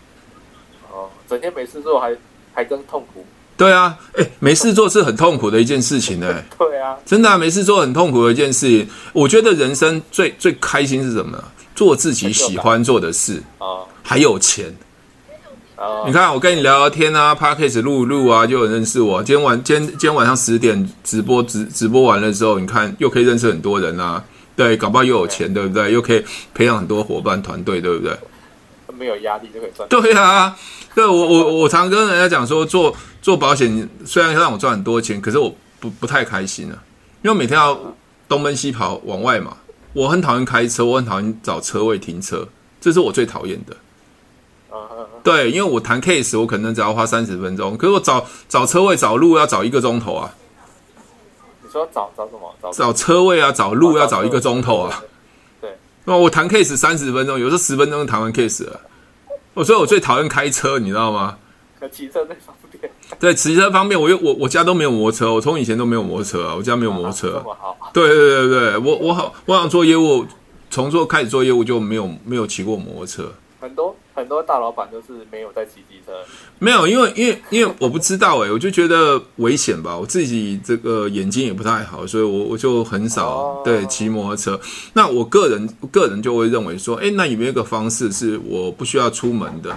[1.29, 2.15] 哦，整天没事做还
[2.53, 3.25] 还更痛苦。
[3.55, 6.27] 对啊，哎，没事做是很痛苦的一件事情呢。
[6.57, 8.87] 对啊，真的啊，没事做很痛苦的一件事情。
[9.13, 11.37] 我觉得人生最最开心是什么？
[11.75, 14.73] 做自己喜欢做的事啊，还有钱。
[16.05, 19.23] 你看，我跟你聊聊天啊，Podcast 录录啊，就有认识我。
[19.23, 24.21] 今天晚今天今天晚上十点直播直直播完了之后，你看又可以认识很多人啊。
[24.57, 25.93] 对，搞不好又有钱，对不对？
[25.93, 26.21] 又可以
[26.53, 28.13] 培养很多伙伴团队，对不对？
[28.99, 29.87] 没有压力就可以赚。
[29.87, 30.55] 对啊，
[30.93, 32.93] 对我我我常跟人家讲说做。
[33.21, 36.77] 做保险虽然让我赚很多钱，可是我不不太开心啊，
[37.21, 37.77] 因为每天要
[38.29, 39.57] 东奔西跑往外嘛。
[39.91, 42.47] 我很讨厌开车，我很讨厌找车位停车，
[42.79, 43.75] 这是我最讨厌的。
[45.21, 50.33] 对，因为我谈 case，我可能只要花三十分钟，可是我找找车位找路要找一个钟头啊。
[51.61, 52.55] 你说找找什么？
[52.61, 55.03] 找找车位啊，找路要找一个钟头啊。
[56.05, 58.79] 对，那我谈 case 三十分钟，有时候十分钟就谈完 case 了。
[59.53, 61.37] 我所以我最讨厌开车，你知道吗？
[61.91, 62.91] 骑车最方便。
[63.19, 67.39] 对，骑车方面，我又我我家都没有摩托车，我从以前都没有摩托车啊，我家没有摩托车。
[67.39, 67.77] 这么好。
[67.93, 70.25] 对对对对，我我好，我想做业务，
[70.69, 73.31] 从做开始做业务就没有没有骑过摩托车。
[73.59, 75.83] 很多很多大老板都是没有在骑
[76.61, 84.59] 没有，因为因为因为我不知道哎，我就觉得危险吧，我自己这个眼睛也不太好，所以我我就很少对骑摩托车。
[84.93, 89.75] 那我个人个人就会认为说，哎，那有没有一个方式是我不需要出门的？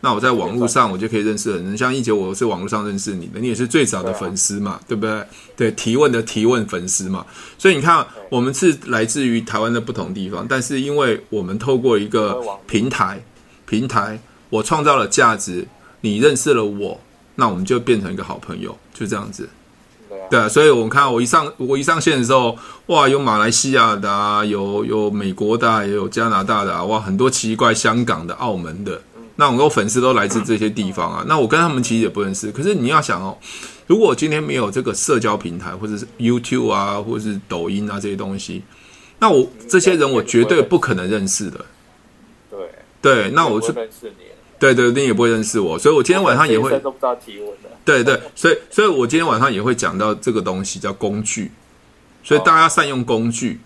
[0.00, 1.76] 那我在网络上，我就可以认识人。
[1.76, 5.24] 像一杰，我是网络上认识你的，你也是最早的粉丝嘛，对不对？
[5.56, 7.26] 对，提问的提问粉丝嘛。
[7.58, 13.20] 所以你看，我们是来自于台湾的不同地方，但是因为我们透过一个平台，
[13.66, 14.20] 平台，
[14.50, 15.66] 我创造了价值，
[16.00, 17.00] 你认识了我，
[17.34, 19.48] 那我们就变成一个好朋友，就这样子。
[20.30, 29.00] 对啊，所以我们看我一上我一上线的时候，哇，有马来西亚的啊，有有美国的啊，也有加拿大的啊，哇，很多奇怪，香港的、澳门的。
[29.36, 32.50] 那很多粉丝都来自这些地方啊，那我跟他们其实也不认识。
[32.50, 33.38] 可是你要想哦，
[33.86, 38.62] 如果今天没有这个社交平台，或者是 YouTube 啊，或者是抖音啊这些东西，
[39.20, 41.64] 那我这些人我绝对不可能认识的。
[42.50, 42.58] 对
[43.00, 44.24] 对，那我就认识你。
[44.58, 46.70] 对对，你也不会认识我，所以我今天晚上也会。
[46.80, 47.70] 都不知道提问的。
[47.84, 51.50] 对对，所以所以我今天晚上也会讲到这个东西叫工具，
[52.22, 53.60] 所以大家善用工具。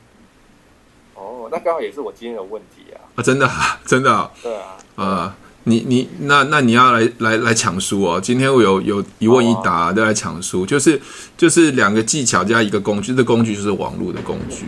[1.14, 3.01] 哦，那刚好也是我今天的问题啊。
[3.16, 4.30] 啊，真的啊， 真的啊。
[4.43, 4.76] 对啊。
[4.97, 5.36] 啊。
[5.64, 8.20] 你你那那你要来来来抢书哦！
[8.20, 11.01] 今天我有有一问一答都来抢书，就是
[11.36, 14.64] 就是两个技巧加一个工具，这工具就是网络的工具，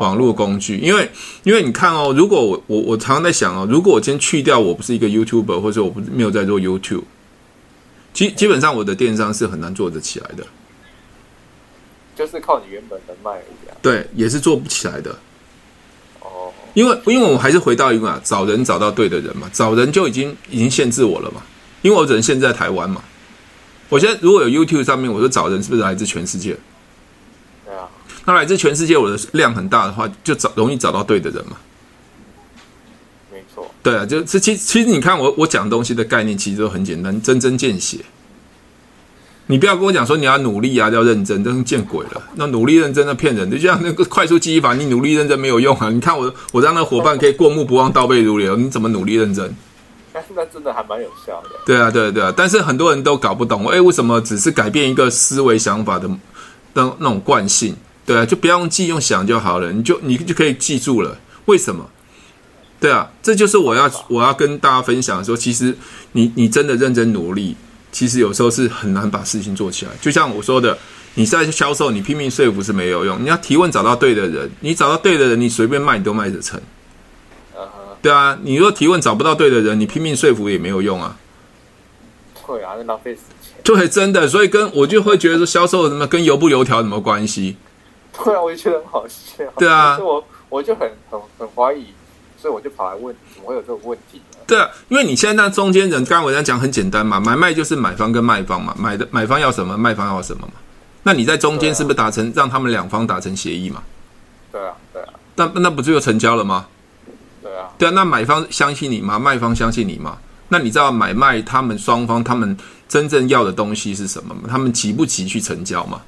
[0.00, 0.76] 网络工具。
[0.78, 1.10] 因为
[1.44, 7.04] 因为你看哦，如果我我我常常在想哦，如果我今天去掉我不是一个 YouTuber，或者我不没有在做 YouTube，
[8.12, 10.44] 基基本上我的电商是很难做得起来的，
[12.16, 13.76] 就是靠你原本的卖而已啊。
[13.80, 15.10] 对，也是做不起来的。
[16.20, 21.42] 哦因为，因为我们还是回到一个啊，找人找到对的人嘛，找人就已经已经限制我了嘛，
[21.82, 23.02] 因为我只能限制在台湾嘛。
[23.88, 26.56] 我现在如果有 YouTube 上面，我说找人是不是来自全世界？
[28.30, 31.56] 那来自全世界，我的量很大的话，就找容易找到对的人嘛。
[33.32, 33.68] 没错。
[33.82, 37.98] 对啊，就是其其实你看我我讲东西的概念其实都很简单，针针见血。
[39.46, 42.22] 你不要跟我讲说你要努力啊，要认真，真是见鬼了！
[42.36, 45.90] 那努力认真的骗人的，就像那个快速记忆法，你努力认真没有用啊！
[45.90, 49.52] 你看我，我让那个伙伴可以过目不忘，倒背如流，你怎么努力认真？
[50.12, 51.48] 那真的还蛮有效的。
[51.66, 52.32] 对啊，对啊，对啊！
[52.36, 56.08] 但是很多人都搞不懂，哎，为什么只是改变一个思维想法的
[56.72, 57.74] 的那种惯性？
[58.10, 61.16] 对啊，就不要用记，用想就好了，你就你就可以记住了。
[61.44, 61.88] 为什么？
[62.80, 65.76] 对啊，这就是我要我要跟大家分享说，其实
[66.10, 67.54] 你你真的认真努力。
[67.92, 70.76] 其实有时候是很难把事情做起来，就像我说的，
[71.14, 73.22] 你在销售，你拼命说服是没有用。
[73.22, 76.60] 你要提问找到对的人，你找到对的人，你随便卖你都卖得成。
[78.02, 81.16] 对啊，你如果提问找不到对的人，你拼命说服也没有用啊。
[82.44, 83.52] 对啊，那浪费时间。
[83.62, 87.56] 对，真的，所以跟我就会觉得说，销售什么跟油不油条什么关系？
[88.24, 89.44] 对啊，我就觉得很好笑。
[89.56, 91.86] 对啊，所以我我就很很很怀疑，
[92.36, 94.38] 所以我就跑来问，怎么会有这个问题呢？
[94.46, 100.54] 对啊，因为你现在那中间人，刚刚我在讲很简单嘛，买卖就是买方跟卖方嘛，买的买方要什么，卖方要什么嘛。
[101.02, 103.82] 那你在中间是不是达成、啊、让他们两方达成协议嘛？
[104.52, 105.08] 对啊，对啊。
[105.36, 106.66] 那那不就又成交了吗？
[107.42, 107.70] 对啊。
[107.78, 109.18] 对啊，那买方相信你吗？
[109.18, 110.18] 卖方相信你吗？
[110.48, 112.56] 那你知道买卖他们双方他们
[112.88, 114.42] 真正要的东西是什么吗？
[114.48, 116.02] 他们急不急去成交嘛？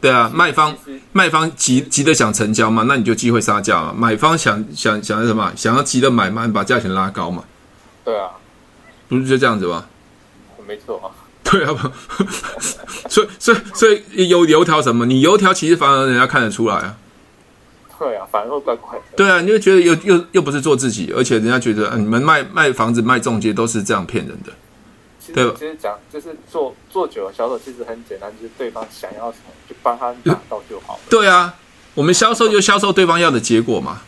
[0.00, 0.76] 对啊，卖方
[1.12, 3.92] 卖方急急的想成交嘛，那你就机会杀价嘛。
[3.96, 5.52] 买方想想想要什么？
[5.56, 7.42] 想要急的买嘛，你把价钱拉高嘛。
[8.04, 8.30] 对啊，
[9.08, 9.86] 不是就这样子吗？
[10.66, 11.10] 没错啊。
[11.42, 11.92] 对啊，
[13.08, 15.06] 所以所以所以有油条什么？
[15.06, 16.94] 你油条其实反而人家看得出来啊。
[17.98, 19.04] 对啊，反而会怪怪的。
[19.16, 24.52] 对啊，你就觉得又又又不是做自己，而且人家觉得，嗯，你们卖卖房子卖中介都是这样骗人的。
[25.32, 25.54] 对吧？
[25.58, 31.00] 其实讲就是做做久了销售，其实很简单，就是对方想要什么就帮他拿到就好了。
[31.10, 31.54] 对啊，
[31.94, 34.00] 我们销售就销售对方要的结果嘛。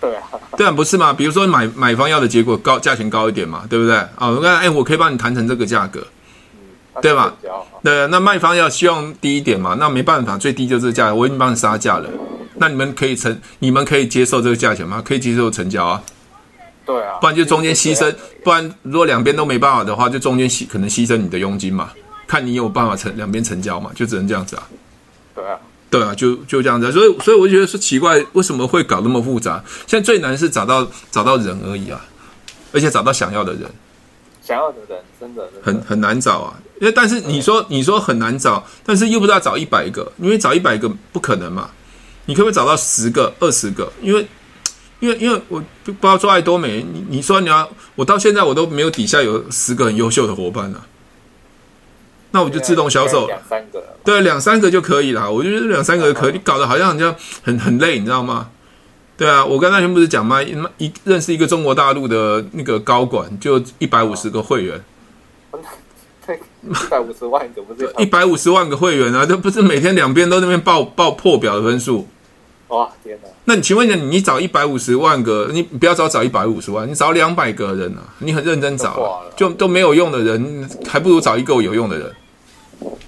[0.00, 0.22] 对啊，
[0.56, 1.12] 对啊，不是吗？
[1.12, 3.94] 比如说买买方要的结果高，价钱高一点嘛，对不对？
[3.96, 6.04] 啊、哦，我看，哎，我可以帮你谈成这个价格，
[6.54, 7.32] 嗯、对吧？
[7.84, 12.10] 对，那卖方要希望低一点嘛，那没办法，最低就这个价，我已经帮你杀价了。
[12.56, 15.00] 那你们可以成，你们可以接受这个价钱吗？
[15.06, 16.02] 可以接受成交啊。
[16.88, 18.10] 对啊，不然就中间牺牲，
[18.42, 21.92] 不然如果两边都没办法的话，就中间牺可能牺牲你的佣金嘛，
[22.26, 24.66] 看你有办法成两边成交嘛，就只能这样子啊。
[25.34, 25.58] 对啊，
[25.90, 29.62] 对啊，就就这样子，所以所以我就觉得说奇怪，为什么会搞那么复杂？
[29.86, 32.02] 现在最难是找到找到人而已啊，
[32.72, 33.70] 而且找到想要的人，
[34.42, 36.58] 想要的人真的，真的很很难找啊。
[36.80, 41.68] 因为但是你说你说很难找，但是又不知道找一百个，因为找一百个不可能嘛，
[42.24, 43.92] 你可不可以找到十个、二十个？
[44.00, 44.26] 因为
[45.00, 50.86] 因为因为我就不知道做爱多美，你你说你要我到现在我都没有底下有十个很优秀的伙伴呢、啊，
[52.32, 55.30] 那我就自动销售两三个，对，两三个就可以了。
[55.30, 58.48] 我觉得两三个就可以，你搞得好像好像很很累，你知道吗？
[59.16, 60.42] 对啊，我刚才不是讲吗？
[60.78, 64.80] 一认识一个中国大陆的那个高管，就一百五十个会员，
[66.68, 72.06] 一百五十万个不是一百五十万个会员啊，这不是每天两边都那边报报破表的分数。
[72.68, 73.28] 哇天哪！
[73.46, 82.12] 那你请问一下，你找一百五十万个，你不要找找一百五十万，你找两百个人啊，你很认真找，啊，就都没有用的人，还不如找一个有用的人。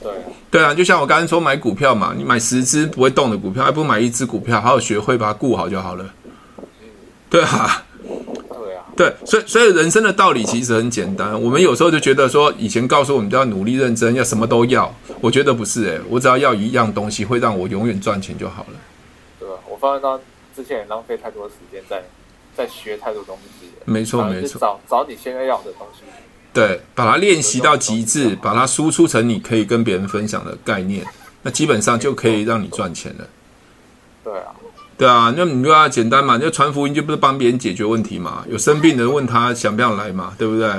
[0.02, 0.12] 对
[0.50, 6.04] 对啊，就像我刚才说买股票嘛，你买十只不会动的股票，还不如买一只股票，好好学会把它顾好就好了。
[7.28, 11.38] 对啊，对啊，对，所以所以人生的道理其实很简单。
[11.40, 18.78] 我们有时候就觉得说，以前告诉我们要努力认真，要什么都要，我觉得不是诶、欸，我只要要一样东西，会让我永远赚钱就好了。
[19.80, 20.20] 发现到
[20.54, 22.02] 之前也浪费太多时间在
[22.56, 26.02] 在学太多东西，没错没错，找找你现在要的东西，
[26.52, 31.04] 对，把它练习到极致，把它输出成你可以跟别人分享的概念，
[31.42, 33.26] 那基本上就可以让你赚钱了。
[34.22, 34.54] 对啊，
[34.98, 38.44] 对啊，那你就要简单嘛，就传福音就不是帮别人解决问题嘛？
[38.48, 40.34] 有生病的人问他想不想来嘛？
[40.36, 40.70] 对不对？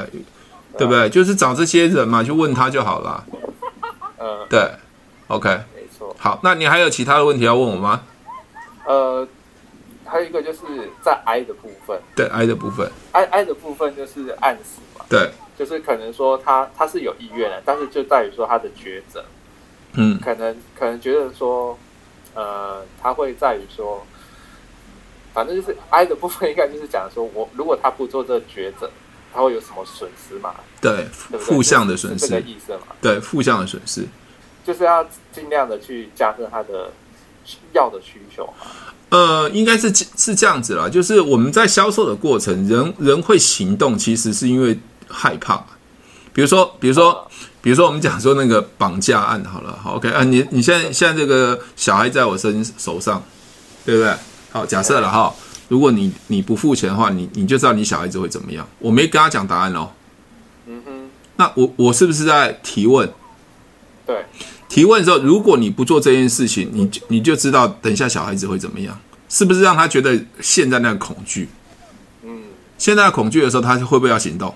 [0.77, 1.09] 对不对？
[1.09, 3.25] 就是找这些人嘛，就问他就好了。
[4.19, 4.69] 嗯，对
[5.27, 6.15] ，OK，没错。
[6.19, 8.03] 好，那你还有其他的问题要问我吗？
[8.85, 9.27] 呃，
[10.03, 10.59] 还有一个就是
[11.03, 19.23] 在 I 的部分，对 I 的部分，，I I 的部分就是暗示嘛，对，就是可能说他他是有意愿的，但是就在于说他的抉择，
[19.93, 21.77] 嗯，可能可能觉得说，
[22.33, 24.03] 呃，他会在于说，
[25.33, 28.89] 反正就是 I 的部分应该就是讲说我如果他不做这个抉择，
[29.31, 30.55] 他会有什么损失嘛？
[30.81, 31.05] 对，
[31.37, 32.87] 负向的损失，这个意思嘛？
[32.99, 34.07] 对，负向的损失，
[34.65, 36.91] 就是要尽量的去加深他的。
[37.73, 38.47] 要的需求，
[39.09, 44.77] 呃，应该是是这样子啦，就是我们在销售的过程，人人会行动，其实是因为
[45.07, 45.63] 害怕。
[46.33, 47.27] 比如说，比如说，
[47.61, 53.21] 比如说，我们讲说那个绑架案好了，好，OK 啊，你你现在现在这个小孩在我身手上，
[53.85, 54.13] 对不对？
[54.51, 55.33] 好，假设了哈，
[55.67, 58.65] 如果你你不付钱的话，你你就知道你小孩子会怎么样。
[58.79, 59.89] 我没跟他讲答案哦。
[60.67, 63.11] 嗯哼，那我我是不是在提问？
[64.05, 64.25] 对。
[64.71, 68.97] 提问的时候，如果你不做这件事情，你就你就知道等一下小孩子会怎么样，
[69.27, 71.49] 是不是让他觉得现在那个恐惧？
[72.23, 72.43] 嗯，
[72.77, 74.55] 现在恐惧的时候，他会不会要行动？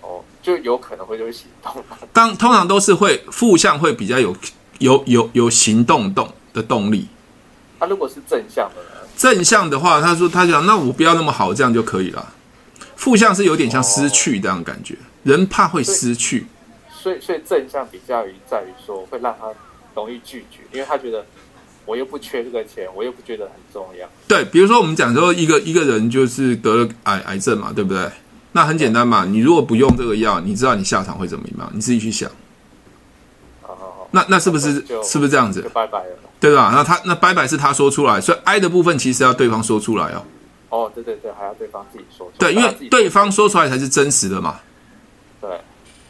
[0.00, 1.72] 哦，就有可能会就会行动。
[2.12, 4.36] 当通常都是会负向，会比较有
[4.80, 7.06] 有有有行动动的动力。
[7.78, 9.06] 他、啊、如果是正向的呢？
[9.16, 12.34] 正向的话，他说他想那我不要那么好，这样就可以了。
[12.96, 16.48] 负向是有点像失去这样感觉，哦、人怕会失去。
[17.00, 19.46] 所以，所以正向比较于在于说，会让他
[19.94, 21.24] 容易拒绝，因为他觉得
[21.86, 24.08] 我又不缺这个钱，我又不觉得很重要。
[24.26, 28.10] 对，比如说我们讲说一个一个人就是得了癌癌症嘛，对不对？
[28.52, 31.70] 那很简单嘛，你如果不用这个药，你知道你下场会怎么样？
[31.72, 32.28] 你自己去想。
[33.62, 34.08] 好好好。
[34.10, 34.74] 那那是不是
[35.04, 35.62] 是不是这样子？
[35.62, 36.72] 就拜拜了，对吧？
[36.74, 40.24] 那他那拜拜是他说出来，所以哀的部分其实要对方说出来哦。
[40.70, 42.38] 哦，对对对，还要对方自己说出来。
[42.38, 44.60] 对，因为对方说出来才是真实的嘛。
[45.40, 45.50] 对。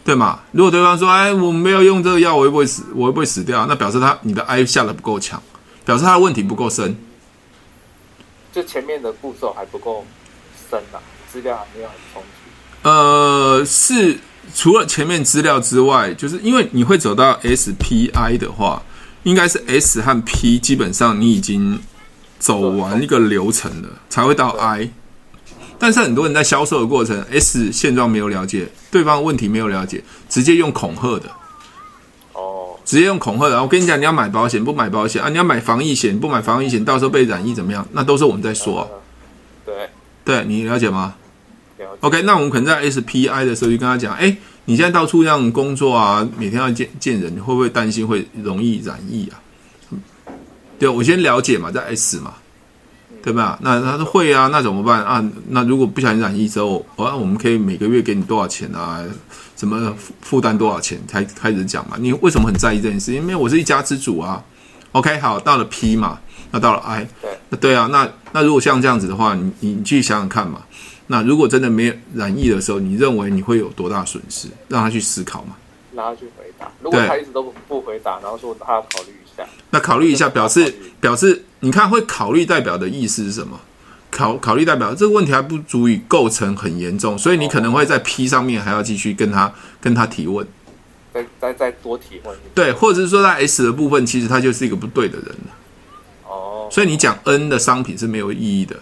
[0.09, 0.41] 对嘛？
[0.53, 2.83] 如果对方说：“哎，我没有用这个药，我会不会死？
[2.95, 5.43] 我会不会死掉？”那表示他你的 I 下的不够强，
[5.85, 6.97] 表示他的问题不够深。
[8.51, 10.07] 就前面的步骤还不够
[10.71, 12.89] 深呐、啊，资料还没有很充足。
[12.89, 14.19] 呃，是
[14.55, 18.83] 除了前面资料之外，就是因为你会走到 SPI 的话，
[19.25, 21.79] 应该是 S 和 P 基本上你已经
[22.39, 24.89] 走完一个流程了，才会到 I。
[25.79, 31.31] 但是很多人在销售的过程，S 现状没有了解，对方问题没有了解，直接用恐吓的。
[32.33, 33.63] 哦，直接用恐吓的。
[33.63, 35.29] 我跟你讲，你要买保险不买保险啊？
[35.29, 37.87] 你要买防疫险不买防疫险，到时候被染疫怎么样？
[37.93, 38.87] 那都是我们在说、啊。
[39.65, 39.89] 对，
[40.25, 41.15] 对你了解吗？
[41.79, 41.99] 了解。
[42.01, 49.39] OK，那我们可能在 SPI 的时候就跟他讲，哎，你现在到处这样工作啊，每天要见见人，你会不会担心会容易染疫啊？
[50.79, 52.35] 对，我先了解嘛，在 S 嘛。
[53.23, 53.59] 对吧？
[53.63, 55.25] 那他说会啊，那怎么办啊？
[55.49, 59.05] 那如果不小心染疫之后，啊，我们可以每个月给你多少钱啊？
[59.55, 61.97] 怎么负担多少钱才开始讲嘛？
[61.99, 63.13] 你为什么很在意这件事？
[63.13, 64.43] 因为我是一家之主啊。
[64.93, 66.19] OK，好，到了 P 嘛，
[66.51, 67.07] 那到了 I，
[67.51, 70.63] 对，对啊，那那如果像这样子的话，你你去想想看嘛。
[71.09, 74.49] 那如果真的没有染疫的时候，你认为你会有多大损失？
[74.69, 75.57] 让他去思考嘛。
[75.99, 76.71] 让他去回答。
[76.81, 81.45] 如果他一直都不回答，然后说他要考虑一下，那考虑一下，表示表示。
[81.61, 83.59] 你看，会考虑代表的意思是什么？
[84.13, 90.47] 考考虑代表这个问题还不足以构成很严重，所以你可能会在 P 上面还要继续跟他跟他提问，
[91.13, 92.39] 再再再多提问。
[92.55, 96.29] 对，或者是说在 S 的部分，其实他就是一个不对的人了。
[96.29, 98.77] 哦，所以你讲 N 的商品是没有意义的。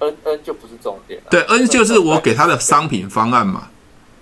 [0.00, 1.22] N N 就不是重点。
[1.30, 3.68] 对，N 就是我给他的商品方案嘛。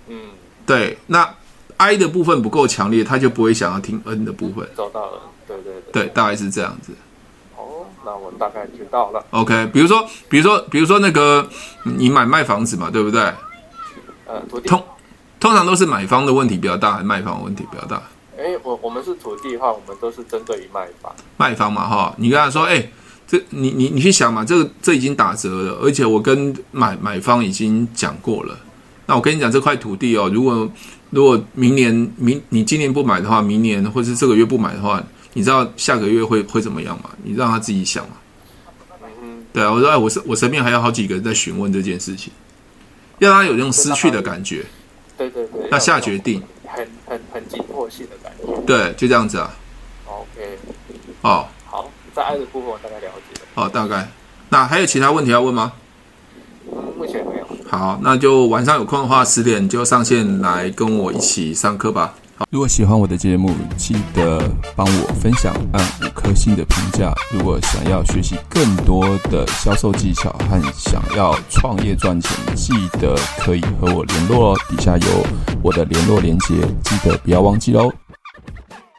[0.07, 0.17] 嗯，
[0.65, 0.97] 对。
[1.07, 1.35] 那
[1.81, 4.67] I 的部分不够强烈，他就不会想要听 N 的部分。
[4.77, 6.93] 找到了，对对对，对，大概是这样子。
[8.03, 9.23] 那我大概知道了。
[9.29, 11.47] OK，比如说，比如说，比如说那个，
[11.83, 13.21] 你买卖房子嘛，对不对？
[14.25, 14.83] 呃，土地通
[15.39, 18.01] 通常都是买方的问题比较大，还是卖方的问题比较大？
[18.37, 21.13] 哎，我我们是土地的话，我们都是针对于卖方。
[21.37, 22.89] 卖方嘛，哈，你跟他说，哎，
[23.27, 28.57] 这你你你去想嘛，这个这已经打折了，而且我跟买买方已经讲过了。
[29.05, 30.67] 那我跟你讲，这块土地哦，如果
[31.11, 35.01] 如果明年明你今年不买的话，明年或是这个月不买的话。
[35.33, 37.09] 你知道下个月会会怎么样吗？
[37.23, 38.15] 你让他自己想嘛。
[39.23, 42.33] 嗯，对啊，我说哎，我身我身边还有好几个人在询问这件事情，
[43.17, 44.65] 让他有这种失去的感觉。
[45.17, 45.69] 对对对。
[45.71, 46.43] 那下决定。
[46.67, 48.61] 很很很紧迫性的感觉。
[48.67, 49.55] 对，就这样子啊。
[50.05, 50.57] OK。
[51.21, 51.47] 哦。
[51.65, 53.47] 好，在爱的部分我大概了解了。
[53.55, 54.05] 哦，大概。
[54.49, 55.71] 那还有其他问题要问吗？
[56.69, 57.40] 嗯，目前没有。
[57.71, 62.13] 好，那就晚上有空的话，十点就上线来跟我一起上课吧。
[62.35, 64.41] 好如果喜欢我的节目，记得
[64.75, 67.13] 帮我分享，按五颗星的评价。
[67.31, 74.57] 如果想要学习更多的销售技巧和想要创业赚钱，记得可以和我联络哦。
[74.67, 75.25] 底下有
[75.63, 77.89] 我的联络连接，记得不要忘记喽。